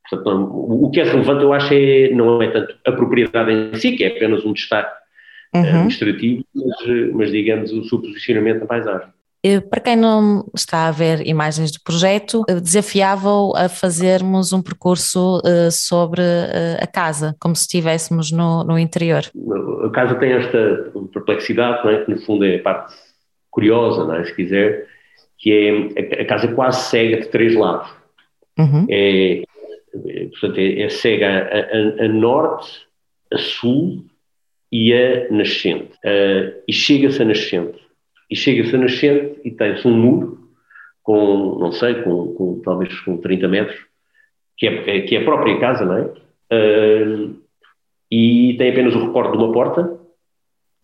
Portanto, 0.09 0.29
não, 0.29 0.83
o 0.83 0.91
que 0.91 0.99
é 0.99 1.05
relevante, 1.05 1.41
eu 1.41 1.53
acho, 1.53 1.73
é, 1.73 2.09
não 2.09 2.41
é 2.41 2.51
tanto 2.51 2.75
a 2.85 2.91
propriedade 2.91 3.49
em 3.49 3.75
si, 3.75 3.93
que 3.95 4.03
é 4.03 4.07
apenas 4.09 4.43
um 4.43 4.51
destaque 4.51 4.99
uhum. 5.53 5.61
administrativo, 5.61 6.43
mas, 6.53 7.13
mas, 7.13 7.31
digamos 7.31 7.71
o 7.71 7.83
seu 7.85 7.99
posicionamento 7.99 8.61
na 8.61 8.65
paisagem. 8.65 9.07
Para 9.69 9.79
quem 9.79 9.95
não 9.95 10.45
está 10.53 10.87
a 10.87 10.91
ver 10.91 11.25
imagens 11.25 11.71
do 11.71 11.79
projeto, 11.81 12.43
desafiava-o 12.61 13.55
a 13.55 13.69
fazermos 13.69 14.51
um 14.51 14.61
percurso 14.61 15.41
sobre 15.71 16.21
a 16.77 16.85
casa, 16.85 17.33
como 17.39 17.55
se 17.55 17.61
estivéssemos 17.61 18.33
no, 18.33 18.65
no, 18.65 18.77
interior. 18.77 19.23
A 19.85 19.89
casa 19.91 20.15
tem 20.15 20.33
esta 20.33 20.91
perplexidade, 21.13 21.87
é? 21.87 22.03
que 22.03 22.11
no 22.11 22.19
fundo 22.19 22.43
é 22.43 22.57
a 22.57 22.61
parte 22.61 22.93
curiosa, 23.49 24.13
é? 24.17 24.25
se 24.25 24.35
quiser, 24.35 24.87
que 25.37 25.95
é 25.97 26.21
a 26.21 26.25
casa 26.25 26.49
quase 26.49 26.89
cega 26.89 27.21
de 27.21 27.27
três 27.29 27.55
lados. 27.55 27.89
Uhum. 28.57 28.85
É, 28.89 29.41
é, 30.05 30.25
portanto, 30.25 30.57
é, 30.57 30.81
é 30.81 30.89
cega 30.89 31.27
a, 31.27 32.03
a, 32.03 32.05
a 32.05 32.07
norte, 32.09 32.69
a 33.33 33.37
sul 33.37 34.03
e 34.71 34.93
a 34.93 35.31
nascente. 35.31 35.91
Uh, 36.05 36.61
e 36.67 36.73
chega-se 36.73 37.21
a 37.21 37.25
nascente. 37.25 37.79
E 38.29 38.35
chega-se 38.35 38.75
a 38.75 38.79
nascente 38.79 39.39
e 39.43 39.51
tem-se 39.51 39.87
um 39.87 39.97
muro 39.97 40.39
com, 41.01 41.57
não 41.59 41.71
sei, 41.71 41.95
com, 42.03 42.33
com, 42.35 42.61
talvez 42.63 42.99
com 43.01 43.17
30 43.17 43.47
metros, 43.47 43.79
que 44.55 44.67
é, 44.67 45.01
que 45.01 45.15
é 45.15 45.21
a 45.21 45.23
própria 45.25 45.59
casa, 45.59 45.85
não 45.85 45.97
é? 45.97 46.03
Uh, 46.51 47.35
e 48.11 48.55
tem 48.57 48.71
apenas 48.71 48.95
o 48.95 49.05
recorte 49.07 49.31
de 49.31 49.43
uma 49.43 49.51
porta 49.51 49.99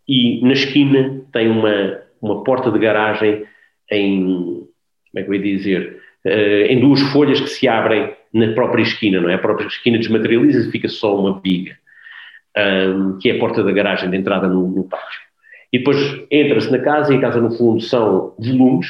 e 0.07 0.41
na 0.41 0.53
esquina 0.53 1.25
tem 1.31 1.49
uma, 1.49 2.01
uma 2.21 2.43
porta 2.43 2.71
de 2.71 2.79
garagem 2.79 3.45
em, 3.91 4.23
como 4.25 4.69
é 5.15 5.23
que 5.23 5.29
eu 5.29 5.33
ia 5.35 5.41
dizer, 5.41 6.01
uh, 6.25 6.71
em 6.71 6.79
duas 6.79 7.01
folhas 7.11 7.39
que 7.39 7.49
se 7.49 7.67
abrem 7.67 8.15
na 8.33 8.53
própria 8.53 8.81
esquina, 8.81 9.21
não 9.21 9.29
é? 9.29 9.35
A 9.35 9.39
própria 9.39 9.67
esquina 9.67 9.97
desmaterializa 9.97 10.67
e 10.67 10.71
fica 10.71 10.89
só 10.89 11.15
uma 11.15 11.39
biga 11.39 11.77
um, 12.57 13.17
que 13.19 13.29
é 13.29 13.35
a 13.35 13.39
porta 13.39 13.63
da 13.63 13.71
garagem 13.71 14.09
de 14.09 14.17
entrada 14.17 14.47
no, 14.47 14.67
no 14.67 14.83
pátio. 14.83 15.19
E 15.71 15.79
depois 15.79 15.97
entra-se 16.31 16.71
na 16.71 16.79
casa 16.79 17.13
e 17.13 17.17
a 17.17 17.21
casa, 17.21 17.41
no 17.41 17.51
fundo, 17.51 17.81
são 17.81 18.33
volumes 18.39 18.87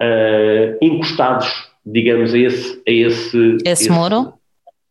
uh, 0.00 0.76
encostados, 0.80 1.48
digamos, 1.84 2.34
a 2.34 2.38
esse. 2.38 2.82
A 2.86 2.90
esse, 2.90 3.56
esse, 3.56 3.58
esse 3.64 3.90
muro? 3.90 4.34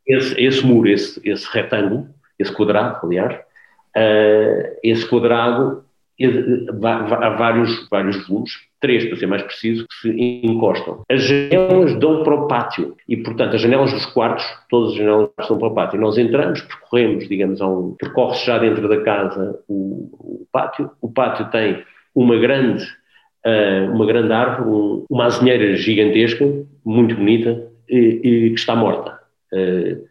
Esse, 0.08 0.42
esse 0.42 0.66
muro, 0.66 0.90
esse, 0.90 1.22
esse 1.24 1.48
retângulo, 1.52 2.08
esse 2.40 2.52
quadrado, 2.52 3.06
aliás. 3.06 3.36
Uh, 3.96 4.78
esse 4.84 5.06
quadrado 5.08 5.84
há 7.22 7.30
vários, 7.32 7.88
vários 7.90 8.28
volumes, 8.28 8.52
três 8.82 9.06
para 9.06 9.16
ser 9.16 9.28
mais 9.28 9.44
preciso, 9.44 9.88
que 9.88 9.96
se 9.96 10.10
encostam. 10.44 11.04
As 11.10 11.24
janelas 11.24 11.96
dão 12.00 12.24
para 12.24 12.36
o 12.36 12.48
pátio 12.48 12.98
e, 13.08 13.16
portanto, 13.16 13.56
as 13.56 13.62
janelas 13.62 13.94
dos 13.94 14.06
quartos, 14.08 14.44
todas 14.70 14.92
as 14.92 14.98
janelas 14.98 15.30
dão 15.48 15.58
para 15.58 15.68
o 15.68 15.74
pátio. 15.74 16.02
Nós 16.02 16.18
entramos, 16.18 16.62
percorremos, 16.62 17.30
digamos, 17.30 17.62
um, 17.62 17.96
percorre-se 17.98 18.46
já 18.46 18.58
dentro 18.58 18.90
da 18.90 19.02
casa 19.02 19.60
o, 19.70 20.10
o, 20.14 20.48
pátio. 20.52 20.90
O 21.00 21.10
pátio 21.10 21.50
tem 21.52 21.84
uma 22.14 22.38
grande, 22.38 22.84
uh, 23.46 23.94
uma 23.94 24.06
grande 24.06 24.34
árvore, 24.34 24.70
um, 24.70 25.06
uma 25.10 25.26
azinheira 25.26 25.76
gigantesca, 25.76 26.46
muito 26.84 27.16
bonita, 27.16 27.72
e, 27.88 27.98
e 27.98 28.50
que 28.50 28.60
está 28.60 28.76
morta. 28.76 29.20
Uh, 29.54 30.10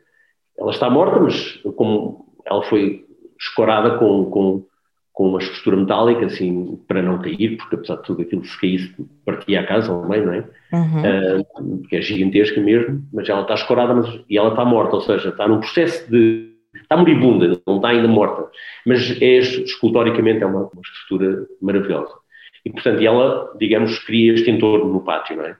ela 0.58 0.70
está 0.70 0.88
morta, 0.88 1.18
mas 1.18 1.56
como 1.74 2.26
ela 2.46 2.62
foi 2.62 3.04
escorada 3.38 3.98
com, 3.98 4.26
com 4.26 4.64
com 5.20 5.28
uma 5.28 5.38
estrutura 5.38 5.76
metálica, 5.76 6.24
assim, 6.24 6.80
para 6.88 7.02
não 7.02 7.20
cair, 7.20 7.58
porque 7.58 7.74
apesar 7.74 7.96
de 7.96 8.04
tudo 8.04 8.22
aquilo, 8.22 8.42
se 8.42 8.58
caísse, 8.58 8.94
partia 9.22 9.60
a 9.60 9.66
casa 9.66 9.92
ao 9.92 10.08
meio, 10.08 10.24
não 10.24 10.32
é? 10.32 10.44
Uhum. 10.72 11.42
Uh, 11.82 11.82
que 11.86 11.96
é 11.96 12.00
gigantesca 12.00 12.58
mesmo, 12.58 13.06
mas 13.12 13.28
ela 13.28 13.42
está 13.42 13.52
escorada 13.52 13.92
mas, 13.92 14.18
e 14.30 14.38
ela 14.38 14.48
está 14.48 14.64
morta, 14.64 14.96
ou 14.96 15.02
seja, 15.02 15.28
está 15.28 15.46
num 15.46 15.60
processo 15.60 16.10
de. 16.10 16.54
está 16.74 16.96
moribunda, 16.96 17.60
não 17.66 17.76
está 17.76 17.88
ainda 17.88 18.08
morta, 18.08 18.50
mas 18.86 19.20
é, 19.20 19.36
escultoricamente 19.36 20.42
é 20.42 20.46
uma, 20.46 20.60
uma 20.60 20.82
estrutura 20.82 21.46
maravilhosa. 21.60 22.14
E, 22.64 22.70
portanto, 22.70 23.02
ela, 23.02 23.54
digamos, 23.58 23.98
cria 23.98 24.32
este 24.32 24.50
entorno 24.50 24.90
no 24.90 25.02
pátio, 25.02 25.36
não 25.36 25.44
é? 25.44 25.54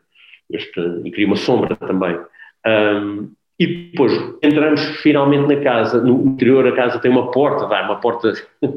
Este, 0.49 0.81
e 1.05 1.11
cria 1.11 1.27
uma 1.27 1.37
sombra 1.37 1.77
também. 1.77 2.18
Um, 2.66 3.31
e 3.61 3.90
depois 3.90 4.11
entramos 4.42 4.81
finalmente 5.03 5.55
na 5.55 5.62
casa, 5.62 6.03
no 6.03 6.29
interior 6.29 6.64
da 6.64 6.73
casa 6.75 6.99
tem 6.99 7.11
uma 7.11 7.31
porta, 7.31 7.66
vai, 7.66 7.85
uma 7.85 8.01
porta, 8.01 8.33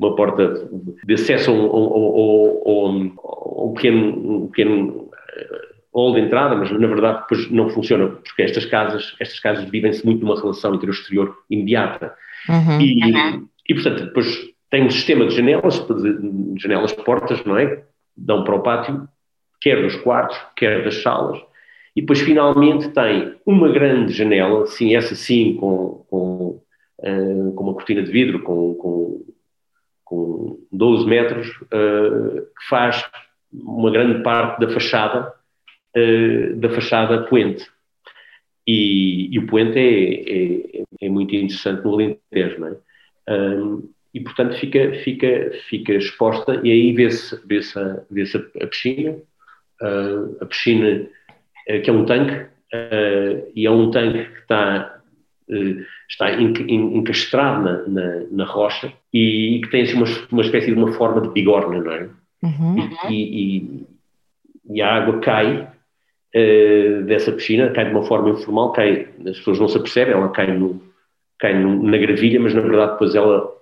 uma 0.00 0.16
porta 0.16 0.68
de 1.04 1.14
acesso 1.14 1.52
a 1.52 1.54
um, 1.54 3.14
um, 3.16 3.72
pequeno, 3.72 4.42
um 4.42 4.46
pequeno 4.48 5.10
eh, 5.24 5.60
hall 5.94 6.12
de 6.12 6.22
entrada, 6.22 6.56
mas 6.56 6.72
na 6.72 6.88
verdade 6.88 7.20
depois 7.20 7.48
não 7.52 7.70
funciona, 7.70 8.08
porque 8.08 8.42
estas 8.42 8.64
casas, 8.64 9.14
estas 9.20 9.38
casas 9.38 9.70
vivem-se 9.70 10.04
muito 10.04 10.26
numa 10.26 10.40
relação 10.40 10.74
interior-exterior 10.74 11.32
imediata. 11.48 12.12
Uhum. 12.48 12.80
E, 12.80 13.14
uhum. 13.14 13.48
e, 13.68 13.74
portanto, 13.74 14.06
depois 14.06 14.26
tem 14.70 14.84
um 14.84 14.90
sistema 14.90 15.24
de 15.26 15.36
janelas, 15.36 15.78
de 15.86 16.60
janelas, 16.60 16.92
portas, 16.92 17.44
não 17.44 17.56
é? 17.56 17.84
Dão 18.16 18.42
para 18.42 18.56
o 18.56 18.60
pátio, 18.60 19.08
quer 19.60 19.80
dos 19.82 19.94
quartos, 19.94 20.36
quer 20.56 20.82
das 20.82 21.00
salas, 21.00 21.38
e 21.96 22.02
depois 22.02 22.20
finalmente 22.20 22.90
tem 22.90 23.34
uma 23.46 23.72
grande 23.72 24.12
janela, 24.12 24.66
sim, 24.66 24.94
essa 24.94 25.14
sim, 25.14 25.56
com, 25.58 26.04
com, 26.10 26.62
uh, 26.98 27.52
com 27.54 27.64
uma 27.64 27.72
cortina 27.72 28.02
de 28.02 28.12
vidro 28.12 28.42
com, 28.42 28.74
com, 28.74 29.24
com 30.04 30.60
12 30.70 31.06
metros, 31.06 31.48
uh, 31.48 32.42
que 32.42 32.68
faz 32.68 33.02
uma 33.50 33.90
grande 33.90 34.22
parte 34.22 34.60
da 34.60 34.68
fachada, 34.68 35.32
uh, 35.96 36.56
da 36.56 36.68
fachada 36.68 37.22
poente. 37.22 37.66
E, 38.66 39.34
e 39.34 39.38
o 39.38 39.46
poente 39.46 39.78
é, 39.78 40.80
é, 40.80 40.84
é, 41.00 41.08
muito 41.08 41.34
interessante 41.34 41.82
no 41.82 41.94
Alentejo, 41.94 42.60
não 42.60 42.68
é? 42.68 42.76
e 44.12 44.20
portanto 44.20 44.56
fica, 44.58 44.92
fica, 45.02 45.50
fica 45.68 45.92
exposta 45.94 46.60
e 46.62 46.70
aí 46.70 46.92
vê-se 46.92 47.40
vê 47.44 47.60
a, 47.76 48.02
vê 48.10 48.22
a, 48.22 48.64
a 48.64 48.66
piscina, 48.66 49.16
a 50.40 50.46
piscina 50.46 51.08
que 51.66 51.90
é 51.90 51.92
um 51.92 52.04
tanque, 52.04 52.34
uh, 52.34 53.50
e 53.54 53.66
é 53.66 53.70
um 53.70 53.90
tanque 53.90 54.24
que 54.24 54.40
está, 54.40 55.00
uh, 55.50 55.84
está 56.08 56.32
encastrado 56.40 57.64
na, 57.64 57.88
na, 57.88 58.26
na, 58.30 58.44
rocha 58.44 58.92
e, 59.12 59.60
que 59.62 59.70
tem 59.70 59.82
assim, 59.82 59.94
uma, 59.94 60.06
uma 60.30 60.42
espécie 60.42 60.66
de 60.66 60.78
uma 60.78 60.92
forma 60.92 61.20
de 61.20 61.30
bigorna, 61.30 61.80
não 61.80 61.92
é? 61.92 62.08
Uhum. 62.42 62.76
E, 63.08 63.56
e, 63.56 63.86
e, 64.70 64.82
a 64.82 64.94
água 64.94 65.20
cai 65.20 65.62
uh, 65.62 67.02
dessa 67.04 67.32
piscina, 67.32 67.70
cai 67.70 67.86
de 67.86 67.90
uma 67.90 68.04
forma 68.04 68.30
informal, 68.30 68.72
cai, 68.72 69.08
as 69.26 69.38
pessoas 69.38 69.58
não 69.58 69.68
se 69.68 69.76
apercebem, 69.76 70.14
ela 70.14 70.28
cai, 70.28 70.56
no, 70.56 70.80
cai 71.38 71.58
no, 71.58 71.82
na 71.82 71.98
gravilha, 71.98 72.40
mas 72.40 72.54
na 72.54 72.60
verdade 72.60 72.92
depois 72.92 73.14
ela 73.14 73.54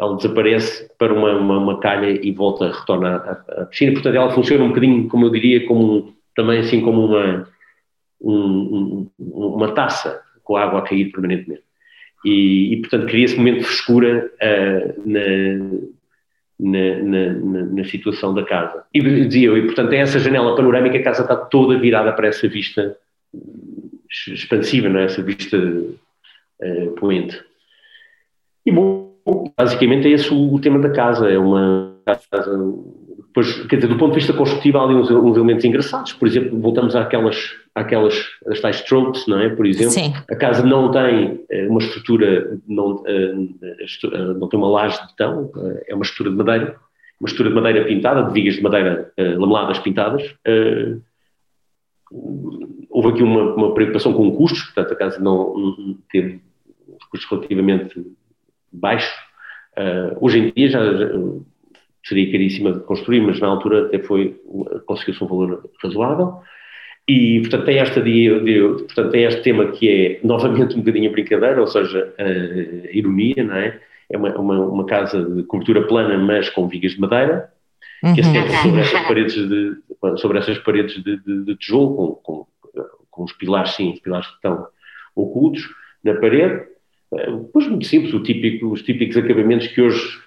ela 0.00 0.16
desaparece 0.16 0.88
para 0.96 1.12
uma, 1.12 1.32
uma, 1.36 1.58
uma, 1.58 1.80
calha 1.80 2.08
e 2.24 2.30
volta, 2.30 2.70
retorna 2.70 3.16
à, 3.16 3.62
à, 3.62 3.66
piscina. 3.66 3.92
Portanto, 3.92 4.14
ela 4.14 4.30
funciona 4.30 4.62
um 4.62 4.68
bocadinho, 4.68 5.08
como 5.08 5.26
eu 5.26 5.30
diria, 5.30 5.66
como 5.66 6.14
também 6.38 6.60
assim 6.60 6.80
como 6.80 7.04
uma, 7.04 7.48
um, 8.20 9.10
uma 9.18 9.72
taça 9.72 10.22
com 10.44 10.56
água 10.56 10.78
a 10.78 10.82
cair 10.82 11.10
permanentemente. 11.10 11.64
E, 12.24 12.74
e 12.74 12.76
portanto, 12.76 13.08
cria-se 13.08 13.34
um 13.34 13.38
momento 13.38 13.58
de 13.58 13.64
frescura 13.64 14.30
uh, 14.40 15.02
na, 15.04 15.90
na, 16.60 17.34
na, 17.34 17.66
na, 17.66 17.84
situação 17.84 18.32
da 18.32 18.44
casa. 18.44 18.84
E 18.94 19.00
dizia 19.00 19.48
eu, 19.48 19.58
e 19.58 19.66
portanto, 19.66 19.92
é 19.94 19.96
essa 19.96 20.20
janela 20.20 20.54
panorâmica, 20.54 20.96
a 20.96 21.02
casa 21.02 21.22
está 21.22 21.34
toda 21.34 21.76
virada 21.76 22.12
para 22.12 22.28
essa 22.28 22.46
vista 22.46 22.96
expansiva, 24.28 24.88
não 24.88 25.00
é? 25.00 25.06
essa 25.06 25.20
vista 25.20 25.56
uh, 25.56 26.90
poente. 27.00 27.36
E 28.64 28.70
bom, 28.70 29.12
basicamente 29.56 30.06
é 30.06 30.10
esse 30.12 30.32
o, 30.32 30.54
o, 30.54 30.60
tema 30.60 30.78
da 30.78 30.90
casa, 30.90 31.28
é 31.28 31.36
uma 31.36 31.96
casa, 32.06 32.56
depois, 33.38 33.66
quer 33.66 33.76
dizer, 33.76 33.88
do 33.88 33.96
ponto 33.96 34.12
de 34.12 34.18
vista 34.18 34.32
construtivo 34.32 34.78
há 34.78 34.84
ali 34.84 34.94
uns, 34.94 35.10
uns 35.10 35.36
elementos 35.36 35.64
engraçados, 35.64 36.12
por 36.12 36.26
exemplo, 36.26 36.58
voltamos 36.60 36.96
àquelas, 36.96 37.54
àquelas 37.74 38.26
as 38.48 38.60
tais 38.60 38.82
tropes, 38.82 39.26
não 39.26 39.38
é? 39.40 39.48
Por 39.48 39.66
exemplo, 39.66 39.92
Sim. 39.92 40.12
a 40.28 40.36
casa 40.36 40.64
não 40.66 40.90
tem 40.90 41.44
eh, 41.50 41.68
uma 41.68 41.78
estrutura, 41.78 42.58
não, 42.66 43.02
não 44.38 44.48
tem 44.48 44.58
uma 44.58 44.68
laje 44.68 45.00
de 45.00 45.06
betão, 45.08 45.50
é 45.86 45.94
uma 45.94 46.02
estrutura 46.02 46.30
de 46.30 46.36
madeira, 46.36 46.76
uma 47.20 47.28
estrutura 47.28 47.50
de 47.50 47.54
madeira 47.54 47.86
pintada, 47.86 48.22
de 48.24 48.32
vigas 48.32 48.54
de 48.54 48.62
madeira 48.62 49.12
lameladas 49.16 49.78
pintadas, 49.78 50.22
houve 52.90 53.08
aqui 53.08 53.22
uma, 53.22 53.54
uma, 53.54 53.74
preocupação 53.74 54.12
com 54.12 54.34
custos, 54.34 54.62
portanto, 54.62 54.92
a 54.92 54.96
casa 54.96 55.20
não, 55.20 55.96
teve 56.10 56.40
custos 57.10 57.30
relativamente 57.30 58.04
baixos. 58.72 59.12
Hoje 60.20 60.38
em 60.38 60.52
dia 60.52 60.70
já, 60.70 60.80
seria 62.04 62.30
caríssima 62.30 62.72
de 62.72 62.80
construir, 62.80 63.20
mas 63.20 63.40
na 63.40 63.48
altura 63.48 63.86
até 63.86 63.98
foi, 63.98 64.40
conseguiu-se 64.86 65.22
um 65.22 65.26
valor 65.26 65.68
razoável. 65.82 66.40
E, 67.06 67.40
portanto, 67.40 67.64
tem, 67.64 67.78
esta, 67.78 68.02
portanto, 68.84 69.10
tem 69.10 69.24
este 69.24 69.42
tema 69.42 69.68
que 69.72 69.88
é, 69.88 70.20
novamente, 70.26 70.74
um 70.74 70.80
bocadinho 70.80 71.08
a 71.08 71.12
brincadeira, 71.12 71.60
ou 71.60 71.66
seja, 71.66 72.14
a 72.18 72.96
ironia, 72.96 73.42
não 73.42 73.56
é? 73.56 73.80
É 74.10 74.16
uma, 74.16 74.38
uma, 74.38 74.60
uma 74.60 74.86
casa 74.86 75.22
de 75.22 75.42
cobertura 75.44 75.86
plana, 75.86 76.18
mas 76.18 76.50
com 76.50 76.68
vigas 76.68 76.92
de 76.92 77.00
madeira, 77.00 77.50
uhum. 78.02 78.14
que 78.14 78.20
assenta 78.20 78.50
sobre 78.62 78.80
essas 78.80 79.00
paredes 79.06 79.48
de, 79.48 79.76
sobre 80.16 80.38
essas 80.38 80.58
paredes 80.58 81.02
de, 81.02 81.16
de, 81.16 81.44
de 81.44 81.56
tijolo, 81.56 81.94
com, 81.96 82.12
com, 82.22 82.46
com, 83.10 83.24
os 83.24 83.32
pilares, 83.32 83.74
sim, 83.74 83.92
os 83.92 84.00
pilares 84.00 84.26
que 84.26 84.34
estão 84.34 84.66
ocultos 85.14 85.62
na 86.04 86.14
parede. 86.14 86.66
Depois, 87.10 87.66
muito 87.66 87.86
simples, 87.86 88.14
típico, 88.22 88.68
os 88.68 88.82
típicos 88.82 89.16
acabamentos 89.16 89.66
que 89.68 89.80
hoje 89.80 90.20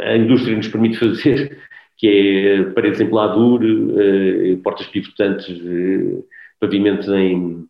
a 0.00 0.16
indústria 0.16 0.56
nos 0.56 0.68
permite 0.68 0.98
fazer, 0.98 1.58
que 1.96 2.08
é 2.08 2.62
paredes 2.72 3.00
em 3.00 3.08
peladura, 3.08 3.66
eh, 3.66 4.56
portas 4.62 4.86
pivotantes, 4.86 5.48
eh, 5.48 6.22
pavimentos 6.58 7.08
em, 7.08 7.66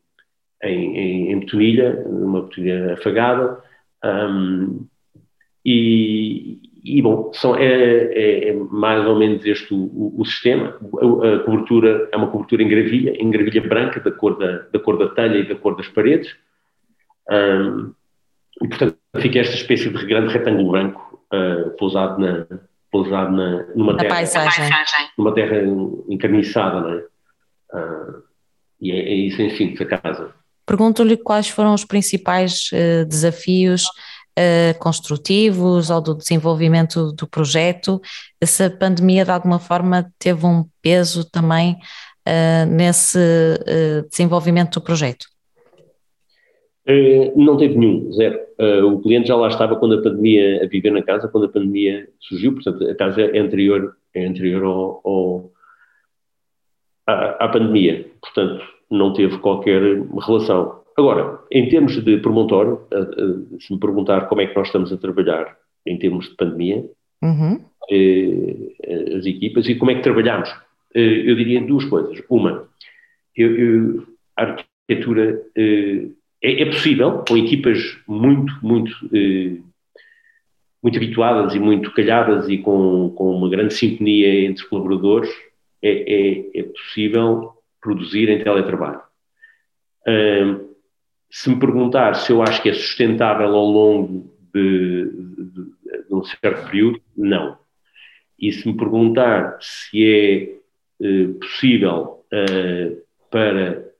em, 0.62 0.96
em, 0.96 1.32
em 1.32 1.40
betonilha, 1.40 2.02
uma 2.06 2.42
betonilha 2.42 2.94
afagada, 2.94 3.62
um, 4.04 4.86
e, 5.64 6.58
e, 6.82 7.02
bom, 7.02 7.30
são, 7.34 7.54
é, 7.54 7.64
é, 7.66 8.48
é, 8.48 8.54
mais 8.54 9.06
ou 9.06 9.18
menos 9.18 9.44
este 9.44 9.74
o, 9.74 9.76
o, 9.76 10.20
o, 10.20 10.24
sistema. 10.24 10.78
A, 11.00 11.34
a, 11.34 11.38
cobertura 11.40 12.08
é 12.10 12.16
uma 12.16 12.28
cobertura 12.28 12.62
em 12.62 12.68
gravilha, 12.68 13.10
em 13.10 13.30
gravilha 13.30 13.60
branca, 13.60 14.00
da 14.00 14.10
cor 14.10 14.38
da, 14.38 14.58
da 14.72 14.78
cor 14.78 14.98
da 14.98 15.08
telha 15.08 15.38
e 15.38 15.48
da 15.48 15.54
cor 15.54 15.76
das 15.76 15.88
paredes. 15.88 16.34
Um, 17.30 17.92
e, 18.62 18.68
portanto, 18.68 18.96
fica 19.18 19.38
esta 19.38 19.54
espécie 19.54 19.90
de 19.90 20.06
grande 20.06 20.32
retângulo 20.32 20.72
branco 20.72 21.09
uh, 21.32 21.70
pousado, 21.76 22.18
na, 22.18 22.46
pousado 22.90 23.32
na, 23.32 23.66
numa, 23.74 23.96
terra, 23.96 24.14
paisagem. 24.14 24.70
numa 25.16 25.34
terra 25.34 25.56
encarniçada, 26.08 26.80
não 26.80 26.92
é? 26.92 27.04
Uh, 27.72 28.22
e 28.80 28.90
é, 28.92 28.98
é 28.98 29.14
isso 29.14 29.40
em 29.42 29.50
síntese 29.56 29.82
a 29.84 29.98
casa. 29.98 30.34
Pergunto-lhe 30.66 31.16
quais 31.16 31.48
foram 31.48 31.74
os 31.74 31.84
principais 31.84 32.70
uh, 32.72 33.04
desafios 33.06 33.84
uh, 34.38 34.78
construtivos 34.78 35.90
ou 35.90 36.00
do 36.00 36.14
desenvolvimento 36.14 37.12
do 37.12 37.26
projeto, 37.26 38.00
se 38.42 38.64
a 38.64 38.70
pandemia 38.70 39.24
de 39.24 39.30
alguma 39.30 39.58
forma 39.58 40.10
teve 40.18 40.46
um 40.46 40.64
peso 40.82 41.24
também 41.24 41.78
uh, 42.26 42.66
nesse 42.66 43.18
uh, 43.18 44.08
desenvolvimento 44.08 44.80
do 44.80 44.84
projeto? 44.84 45.26
Não 47.36 47.56
teve 47.56 47.76
nenhum, 47.76 48.10
zero. 48.12 48.40
o 48.86 49.00
cliente 49.00 49.28
já 49.28 49.36
lá 49.36 49.48
estava 49.48 49.76
quando 49.76 49.94
a 49.94 50.02
pandemia, 50.02 50.64
a 50.64 50.66
viver 50.66 50.90
na 50.90 51.02
casa, 51.02 51.28
quando 51.28 51.44
a 51.44 51.48
pandemia 51.48 52.08
surgiu, 52.18 52.54
portanto 52.54 52.88
a 52.88 52.94
casa 52.94 53.22
é 53.22 53.38
anterior, 53.38 53.96
é 54.14 54.26
anterior 54.26 54.64
ao, 54.64 55.00
ao 55.04 55.52
à, 57.06 57.44
à 57.44 57.48
pandemia, 57.48 58.06
portanto 58.20 58.64
não 58.90 59.12
teve 59.12 59.38
qualquer 59.38 59.80
relação. 60.26 60.80
Agora, 60.96 61.38
em 61.50 61.68
termos 61.68 62.02
de 62.02 62.18
promontório, 62.18 62.80
se 63.60 63.72
me 63.72 63.78
perguntar 63.78 64.28
como 64.28 64.40
é 64.40 64.46
que 64.46 64.56
nós 64.56 64.66
estamos 64.66 64.92
a 64.92 64.96
trabalhar 64.96 65.56
em 65.86 65.98
termos 65.98 66.28
de 66.28 66.36
pandemia, 66.36 66.84
uhum. 67.22 67.60
Eh, 67.92 69.16
as 69.16 69.26
equipas 69.26 69.68
e 69.68 69.74
como 69.74 69.90
é 69.90 69.96
que 69.96 70.02
trabalhamos, 70.02 70.48
eh, 70.94 71.28
eu 71.28 71.34
diria 71.34 71.60
duas 71.66 71.84
coisas. 71.86 72.22
Uma, 72.28 72.68
eu, 73.34 73.56
eu, 73.56 74.06
a 74.36 74.42
arquitetura 74.42 75.42
eh, 75.56 76.06
é, 76.42 76.62
é, 76.62 76.66
possível, 76.66 77.24
com 77.26 77.36
equipas 77.36 77.98
muito, 78.06 78.52
muito, 78.62 78.92
muito 80.82 80.96
habituadas 80.96 81.54
e 81.54 81.58
muito 81.58 81.92
calhadas 81.92 82.48
e 82.48 82.58
com, 82.58 83.10
com 83.10 83.36
uma 83.36 83.50
grande 83.50 83.74
sintonia 83.74 84.44
entre 84.44 84.64
colaboradores, 84.66 85.30
é, 85.82 85.90
é, 85.90 86.60
é 86.60 86.62
possível 86.62 87.52
produzir 87.80 88.28
em 88.28 88.42
teletrabalho 88.42 89.02
se 91.30 91.48
me 91.48 91.58
perguntar 91.58 92.14
se 92.14 92.32
eu 92.32 92.42
acho 92.42 92.60
que 92.60 92.68
é 92.68 92.74
sustentável 92.74 93.54
ao 93.54 93.64
longo 93.64 94.34
de, 94.52 95.04
de, 95.04 96.08
de 96.08 96.14
um 96.14 96.24
certo 96.24 96.66
período, 96.66 97.00
não. 97.16 97.56
E 98.38 98.52
se 98.52 98.66
me 98.66 98.76
perguntar 98.76 99.56
se 99.60 100.58
é 101.00 101.06
uh, 101.06 101.34
possível 101.34 102.24
uh, 102.32 103.02
para, 103.30 103.92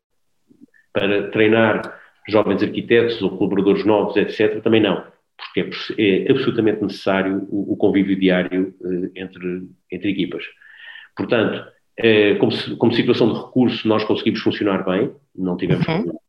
para 0.92 1.31
treinar 1.31 1.99
jovens 2.28 2.62
arquitetos 2.62 3.20
ou 3.22 3.37
colaboradores 3.37 3.85
novos, 3.85 4.16
etc., 4.16 4.62
também 4.62 4.80
não, 4.80 5.02
porque 5.37 5.70
é, 5.98 6.26
é 6.26 6.30
absolutamente 6.30 6.83
necessário 6.83 7.46
o, 7.50 7.72
o 7.72 7.76
convívio 7.76 8.18
diário 8.18 8.74
uh, 8.80 9.11
entre, 9.14 9.68
entre 9.90 10.11
equipas. 10.11 10.44
Portanto, 11.16 11.64
como, 12.38 12.76
como, 12.78 12.94
situação 12.94 13.30
de 13.30 13.38
recurso, 13.38 13.87
nós 13.87 14.02
conseguimos 14.04 14.40
funcionar 14.40 14.85
bem, 14.87 15.12
não 15.37 15.56
tivemos 15.59 15.87
uhum. 15.87 15.96
problema 15.96 16.20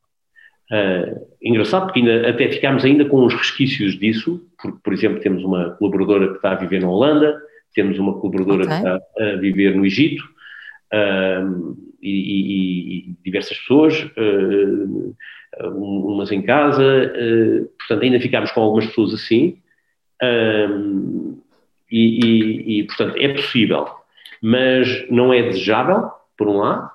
Uh, 0.71 1.27
engraçado 1.41 1.87
porque 1.87 1.99
ainda, 1.99 2.29
até 2.29 2.49
ficámos 2.49 2.85
ainda 2.85 3.03
com 3.03 3.25
os 3.25 3.33
resquícios 3.33 3.99
disso, 3.99 4.41
porque, 4.57 4.77
por 4.81 4.93
exemplo, 4.93 5.19
temos 5.19 5.43
uma 5.43 5.71
colaboradora 5.71 6.29
que 6.29 6.35
está 6.35 6.53
a 6.53 6.55
viver 6.55 6.79
na 6.79 6.89
Holanda, 6.89 7.37
temos 7.75 7.99
uma 7.99 8.17
colaboradora 8.17 8.63
okay. 8.63 8.69
que 8.69 8.87
está 8.87 9.01
a 9.19 9.35
viver 9.35 9.75
no 9.75 9.85
Egito, 9.85 10.23
uh, 10.93 11.77
e, 12.01 12.09
e, 12.09 12.97
e, 13.09 13.15
diversas 13.23 13.57
pessoas, 13.59 14.03
uh, 14.17 15.15
umas 15.75 16.31
em 16.31 16.41
casa, 16.41 17.11
portanto, 17.77 18.03
ainda 18.03 18.21
ficámos 18.21 18.51
com 18.51 18.61
algumas 18.61 18.87
pessoas 18.87 19.13
assim, 19.13 19.57
e, 21.91 22.79
e, 22.79 22.83
portanto, 22.85 23.17
é 23.17 23.33
possível, 23.33 23.85
mas 24.41 25.09
não 25.09 25.33
é 25.33 25.43
desejável, 25.43 26.09
por 26.37 26.47
um 26.47 26.57
lado, 26.57 26.89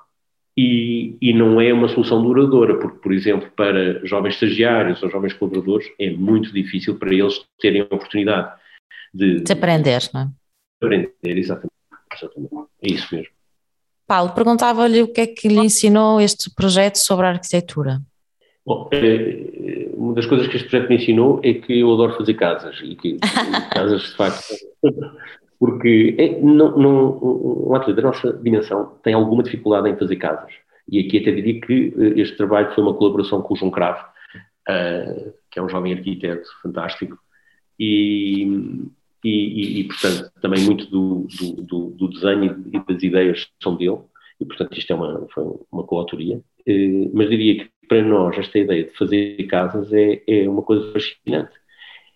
e, 0.57 1.19
e, 1.21 1.35
não 1.35 1.61
é 1.61 1.71
uma 1.71 1.87
solução 1.87 2.23
duradoura, 2.23 2.79
porque, 2.79 2.99
por 2.99 3.13
exemplo, 3.13 3.51
para 3.55 4.05
jovens 4.07 4.35
estagiários 4.35 5.03
ou 5.03 5.11
jovens 5.11 5.35
colaboradores 5.35 5.87
é 6.01 6.11
muito 6.11 6.51
difícil 6.51 6.99
para 6.99 7.13
eles 7.13 7.45
terem 7.61 7.83
a 7.83 7.85
oportunidade 7.85 8.59
de, 9.13 9.41
de 9.41 9.53
aprender, 9.53 10.01
não 10.15 10.23
é? 10.23 10.29
Aprender, 10.83 11.13
exatamente, 11.25 11.75
exatamente. 12.11 12.55
É 12.83 12.91
isso 12.91 13.15
mesmo. 13.15 13.36
Paulo, 14.07 14.33
perguntava-lhe 14.33 15.03
o 15.03 15.13
que 15.13 15.21
é 15.21 15.27
que 15.27 15.49
lhe 15.49 15.59
ensinou 15.59 16.21
este 16.21 16.55
projeto 16.55 16.97
sobre 16.97 17.27
a 17.27 17.31
arquitetura. 17.31 18.01
Bom, 18.65 18.89
é, 18.93 19.89
uma 19.95 20.15
das 20.15 20.27
coisas 20.27 20.47
que 20.49 20.57
este 20.57 20.69
projeto 20.69 20.89
me 20.89 20.97
ensinou 20.97 21.41
é 21.43 21.55
que 21.55 21.81
eu 21.81 21.93
adoro 21.93 22.17
fazer 22.17 22.35
casas 22.35 22.79
e 22.83 22.95
que 22.95 23.19
casas 23.73 24.03
de 24.03 24.17
facto 24.17 24.55
porque 25.59 26.15
é, 26.19 26.41
não, 26.41 26.77
não, 26.77 27.19
um 27.69 27.75
atleta 27.75 28.01
da 28.01 28.09
nossa 28.09 28.33
dimensão 28.33 28.99
tem 29.03 29.15
alguma 29.15 29.43
dificuldade 29.43 29.89
em 29.89 29.97
fazer 29.97 30.17
casas. 30.17 30.53
E 30.89 31.01
aqui 31.01 31.19
até 31.19 31.33
diria 31.33 31.61
que 31.61 31.95
eh, 31.99 32.21
este 32.21 32.37
trabalho 32.37 32.73
foi 32.75 32.85
uma 32.85 32.95
colaboração 32.95 33.43
com 33.43 33.55
o 33.55 33.57
João 33.57 33.71
Cravo, 33.71 34.05
uh, 34.69 35.33
que 35.51 35.59
é 35.59 35.63
um 35.63 35.69
jovem 35.69 35.95
arquiteto 35.95 36.49
fantástico, 36.63 37.19
e, 37.79 38.85
e, 39.29 39.81
e 39.81 39.85
portanto, 39.85 40.31
também 40.41 40.65
muito 40.65 40.87
do, 40.87 41.27
do, 41.63 41.91
do, 41.91 42.09
desenho 42.09 42.65
e 42.73 42.79
das 42.79 43.03
ideias 43.03 43.49
são 43.63 43.77
dele, 43.77 43.99
e 44.41 44.45
portanto 44.45 44.77
isto 44.77 44.93
é 44.93 44.97
uma, 44.97 45.27
foi 45.33 45.45
uma 45.71 45.85
coautoria. 45.85 46.41
Uh, 46.69 47.11
mas 47.15 47.29
diria 47.31 47.65
que 47.65 47.71
para 47.89 48.03
nós 48.03 48.37
esta 48.37 48.59
ideia 48.59 48.85
de 48.85 48.97
fazer 48.97 49.47
casas 49.47 49.93
é, 49.93 50.23
é 50.27 50.49
uma 50.49 50.63
coisa 50.63 50.93
fascinante. 50.93 51.53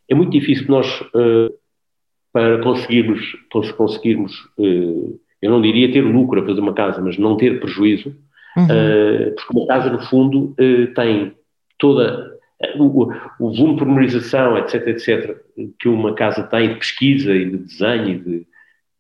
É 0.09 0.15
muito 0.15 0.33
difícil 0.33 0.67
nós 0.69 1.01
uh, 1.15 1.55
para 2.33 2.63
conseguirmos, 2.63 3.21
conseguirmos 3.77 4.33
eh, 4.59 5.19
eu 5.43 5.51
não 5.51 5.61
diria 5.61 5.91
ter 5.91 6.03
lucro 6.03 6.41
a 6.41 6.47
fazer 6.47 6.61
uma 6.61 6.75
casa, 6.75 7.01
mas 7.01 7.19
não 7.19 7.37
ter 7.37 7.61
prejuízo, 7.61 8.15
uhum. 8.57 8.67
Eh, 8.71 9.31
porque 9.31 9.59
uma 9.59 9.67
casa, 9.67 9.91
no 9.91 10.01
fundo, 10.03 10.55
eh, 10.59 10.87
tem 10.95 11.33
toda 11.79 12.30
o, 12.77 13.13
o 13.39 13.53
volume 13.53 13.73
de 13.73 13.79
pormenorização, 13.79 14.59
etc, 14.59 14.87
etc, 14.89 15.37
que 15.79 15.89
uma 15.89 16.15
casa 16.15 16.43
tem 16.43 16.69
de 16.69 16.75
pesquisa 16.77 17.35
e 17.35 17.51
de 17.51 17.57
desenho, 17.57 18.23
de, 18.23 18.47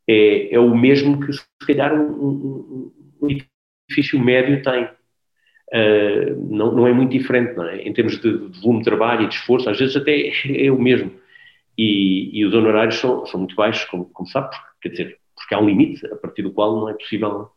é, 0.08 0.54
é 0.54 0.58
o 0.58 0.76
mesmo 0.76 1.20
que, 1.20 1.32
se 1.32 1.44
calhar, 1.66 1.94
um, 1.94 2.10
um, 2.10 2.92
um 3.22 3.28
edifício 3.30 4.18
médio 4.18 4.62
tem. 4.62 4.84
uh, 4.84 6.50
não, 6.50 6.72
não 6.72 6.86
é 6.86 6.92
muito 6.92 7.12
diferente, 7.12 7.54
não 7.54 7.66
é? 7.66 7.82
Em 7.82 7.92
termos 7.92 8.18
de, 8.18 8.48
de, 8.48 8.60
volume 8.60 8.78
de 8.80 8.86
trabalho 8.86 9.22
e 9.22 9.28
de 9.28 9.34
esforço, 9.34 9.68
às 9.68 9.78
vezes 9.78 9.96
até 9.96 10.32
é 10.46 10.70
o 10.70 10.80
mesmo. 10.80 11.12
E, 11.76 12.30
e 12.38 12.44
os 12.44 12.54
honorários 12.54 12.96
são, 12.96 13.24
são 13.26 13.40
muito 13.40 13.54
baixos, 13.54 13.84
como, 13.90 14.06
como 14.06 14.28
sabe, 14.28 14.50
porque, 14.50 14.66
quer 14.82 14.88
dizer, 14.88 15.18
porque 15.34 15.54
há 15.54 15.60
um 15.60 15.66
limite 15.66 16.04
a 16.06 16.16
partir 16.16 16.42
do 16.42 16.52
qual 16.52 16.76
não 16.76 16.88
é 16.88 16.94
possível, 16.94 17.50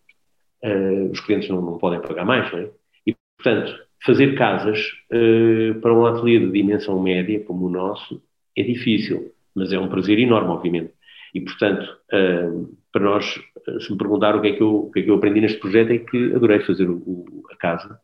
uh, 0.64 1.12
os 1.12 1.20
clientes 1.22 1.50
não, 1.50 1.62
não 1.62 1.78
podem 1.78 2.02
pagar 2.02 2.26
mais, 2.26 2.52
não 2.52 2.60
é? 2.60 2.70
E, 3.08 3.16
portanto, 3.38 3.74
fazer 4.06 4.36
casas 4.36 4.80
uh, 5.12 5.80
para 5.80 5.94
um 5.94 6.06
ateliê 6.06 6.40
de 6.40 6.52
dimensão 6.52 7.02
média 7.02 7.40
como 7.44 7.68
o 7.68 7.70
nosso 7.70 8.22
é 8.56 8.62
difícil, 8.62 9.32
mas 9.56 9.72
é 9.72 9.80
um 9.80 9.88
prazer 9.88 10.20
enorme, 10.20 10.50
obviamente. 10.50 10.94
E, 11.34 11.42
portanto, 11.42 11.84
uh, 12.14 12.78
para 12.92 13.04
nós, 13.04 13.40
se 13.80 13.92
me 13.92 13.98
perguntar 13.98 14.36
o 14.36 14.42
que, 14.42 14.50
é 14.50 14.54
que 14.54 14.62
eu, 14.62 14.76
o 14.76 14.92
que 14.92 15.00
é 15.00 15.04
que 15.04 15.10
eu 15.10 15.16
aprendi 15.16 15.42
neste 15.42 15.60
projeto, 15.60 15.92
é 15.92 15.98
que 15.98 16.34
adorei 16.36 16.60
fazer 16.60 16.90
o, 16.90 16.96
o, 16.98 17.44
a 17.52 17.56
casa 17.56 18.00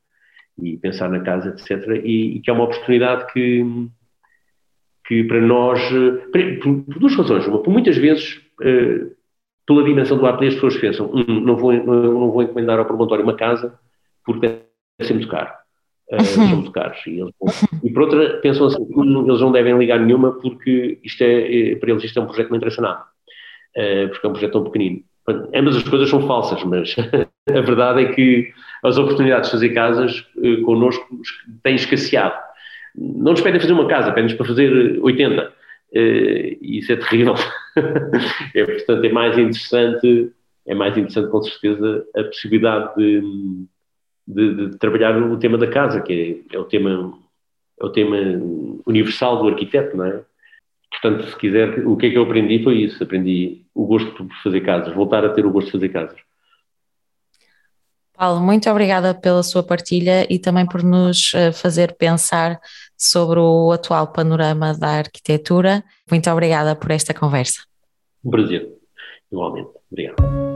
e 0.62 0.78
pensar 0.78 1.10
na 1.10 1.20
casa, 1.20 1.50
etc. 1.50 2.02
E, 2.04 2.38
e, 2.38 2.40
que 2.40 2.50
é 2.50 2.54
uma 2.54 2.64
oportunidade 2.64 3.32
que, 3.32 3.64
que 5.06 5.24
para 5.26 5.42
nós, 5.42 5.80
por, 6.32 6.84
por 6.86 7.00
duas 7.00 7.16
razões. 7.16 7.46
Uma, 7.46 7.62
por 7.62 7.72
muitas 7.72 7.98
vezes, 7.98 8.38
uh, 8.62 9.16
pela 9.68 9.84
dimensão 9.84 10.18
do 10.18 10.26
ateliê, 10.26 10.50
as 10.50 10.56
pessoas 10.56 10.78
pensam: 10.78 11.12
hum, 11.14 11.42
não, 11.42 11.56
vou, 11.56 11.72
não 11.72 12.32
vou 12.32 12.42
encomendar 12.42 12.80
ao 12.80 12.86
promontório 12.86 13.24
uma 13.24 13.36
casa 13.36 13.78
porque 14.26 14.48
deve 14.48 14.64
ser 15.04 15.14
muito 15.14 15.30
caro. 15.30 15.59
Uh, 16.12 16.24
são 16.24 16.48
muito 16.48 16.72
caros. 16.72 17.00
E, 17.06 17.20
eles, 17.20 17.34
e, 17.84 17.90
por 17.92 18.04
outra, 18.04 18.40
pensam 18.42 18.68
assim: 18.68 18.86
hum, 18.90 19.26
eles 19.28 19.42
não 19.42 19.52
devem 19.52 19.78
ligar 19.78 20.00
nenhuma 20.00 20.32
porque 20.34 21.00
isto 21.04 21.22
é, 21.22 21.76
para 21.76 21.92
eles 21.92 22.04
isto 22.04 22.20
é 22.20 22.22
um 22.22 22.26
projeto 22.26 22.48
que 22.48 22.52
não 22.52 22.58
interessa 22.58 22.82
nada. 22.82 23.04
Uh, 23.78 24.10
porque 24.10 24.26
é 24.26 24.30
um 24.30 24.34
projeto 24.34 24.54
tão 24.54 24.64
pequenino. 24.64 25.04
Ambas 25.54 25.76
as 25.76 25.84
coisas 25.84 26.10
são 26.10 26.26
falsas, 26.26 26.64
mas 26.64 26.96
a 27.50 27.62
verdade 27.62 28.04
é 28.04 28.14
que 28.14 28.52
as 28.84 28.98
oportunidades 28.98 29.50
de 29.50 29.52
fazer 29.52 29.70
casas 29.70 30.26
uh, 30.38 30.62
connosco 30.64 31.06
têm 31.64 31.76
escasseado. 31.76 32.40
Não 32.96 33.32
nos 33.32 33.42
pedem 33.42 33.62
fazer 33.62 33.74
uma 33.74 33.88
casa, 33.88 34.12
pedem-nos 34.12 34.34
para 34.34 34.48
fazer 34.48 35.00
80. 35.02 35.44
Uh, 35.44 36.58
isso 36.62 36.92
é 36.92 36.96
terrível. 36.96 37.36
é, 38.56 38.64
portanto, 38.64 39.06
é 39.06 39.12
mais 39.12 39.38
interessante, 39.38 40.32
é 40.68 40.74
mais 40.74 40.98
interessante 40.98 41.30
com 41.30 41.42
certeza 41.44 42.06
a 42.16 42.24
possibilidade 42.24 42.96
de, 42.96 43.22
de, 44.30 44.70
de 44.70 44.78
trabalhar 44.78 45.18
o 45.18 45.38
tema 45.38 45.58
da 45.58 45.68
casa, 45.68 46.02
que 46.02 46.46
é, 46.52 46.56
é, 46.56 46.60
o 46.60 46.66
tema, 46.66 47.18
é 47.80 47.86
o 47.86 47.90
tema 47.90 48.18
universal 48.86 49.42
do 49.42 49.48
arquiteto, 49.50 49.98
não 49.98 50.06
é? 50.06 50.22
Portanto, 50.92 51.28
se 51.28 51.36
quiser, 51.38 51.86
o 51.88 51.98
que 51.98 52.08
é 52.08 52.10
que 52.12 52.18
eu 52.18 52.24
aprendi 52.24 52.64
foi 52.64 52.78
isso. 52.78 53.04
Aprendi 53.04 53.66
o 53.74 53.86
gosto 53.86 54.12
por 54.12 54.28
fazer 54.44 54.62
casas, 54.62 54.94
voltar 54.94 55.26
a 55.26 55.30
ter 55.30 55.46
o 55.46 55.52
gosto 55.52 55.68
de 55.68 55.72
fazer 55.74 55.90
casas. 55.90 56.20
Paulo, 58.16 58.42
muito 58.42 58.70
obrigada 58.70 59.16
pela 59.16 59.42
sua 59.42 59.64
partilha 59.64 60.28
e 60.30 60.38
também 60.38 60.66
por 60.66 60.84
nos 60.84 61.32
eh, 61.34 61.54
fazer 61.54 61.96
pensar 61.96 62.60
sobre 62.98 63.40
o 63.40 63.72
atual 63.72 64.12
panorama 64.12 64.78
da 64.78 64.90
arquitetura. 64.90 65.84
Muito 66.12 66.30
obrigada 66.30 66.76
por 66.76 66.92
esta 66.92 67.14
conversa. 67.14 67.62
Um 68.26 68.30
prazer, 68.30 68.68
igualmente. 69.32 69.70
Obrigado. 69.90 70.49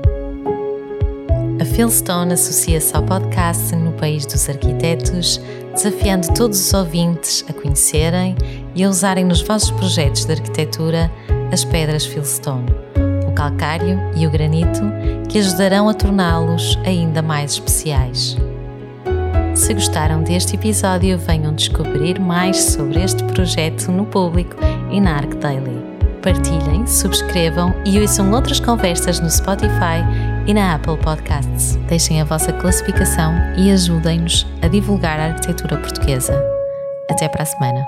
Philstone 1.73 2.33
associa-se 2.33 2.95
ao 2.95 3.01
podcast 3.01 3.75
No 3.75 3.91
País 3.93 4.27
dos 4.27 4.47
Arquitetos, 4.47 5.41
desafiando 5.73 6.31
todos 6.35 6.67
os 6.67 6.71
ouvintes 6.71 7.43
a 7.49 7.53
conhecerem 7.53 8.35
e 8.75 8.83
a 8.83 8.89
usarem 8.89 9.25
nos 9.25 9.41
vossos 9.41 9.71
projetos 9.71 10.23
de 10.23 10.33
arquitetura 10.33 11.11
as 11.51 11.65
pedras 11.65 12.05
Philstone, 12.05 12.67
o 13.27 13.31
calcário 13.31 13.99
e 14.15 14.27
o 14.27 14.29
granito, 14.29 14.81
que 15.27 15.39
ajudarão 15.39 15.89
a 15.89 15.95
torná-los 15.95 16.77
ainda 16.85 17.23
mais 17.23 17.53
especiais. 17.53 18.37
Se 19.55 19.73
gostaram 19.73 20.21
deste 20.21 20.55
episódio, 20.55 21.17
venham 21.17 21.55
descobrir 21.55 22.19
mais 22.19 22.55
sobre 22.57 23.03
este 23.03 23.23
projeto 23.23 23.91
no 23.91 24.05
público 24.05 24.57
e 24.91 25.01
na 25.01 25.15
Arc 25.15 25.33
Daily. 25.37 25.81
Partilhem, 26.21 26.85
subscrevam 26.85 27.73
e 27.83 27.99
ouçam 27.99 28.31
outras 28.31 28.59
conversas 28.59 29.19
no 29.19 29.29
Spotify 29.29 30.03
e 30.45 30.53
na 30.53 30.75
Apple 30.75 30.97
Podcasts. 30.97 31.75
Deixem 31.87 32.21
a 32.21 32.25
vossa 32.25 32.51
classificação 32.53 33.33
e 33.57 33.71
ajudem-nos 33.71 34.45
a 34.61 34.67
divulgar 34.67 35.19
a 35.19 35.27
arquitetura 35.27 35.77
portuguesa. 35.77 36.33
Até 37.09 37.27
para 37.27 37.43
a 37.43 37.45
semana. 37.45 37.85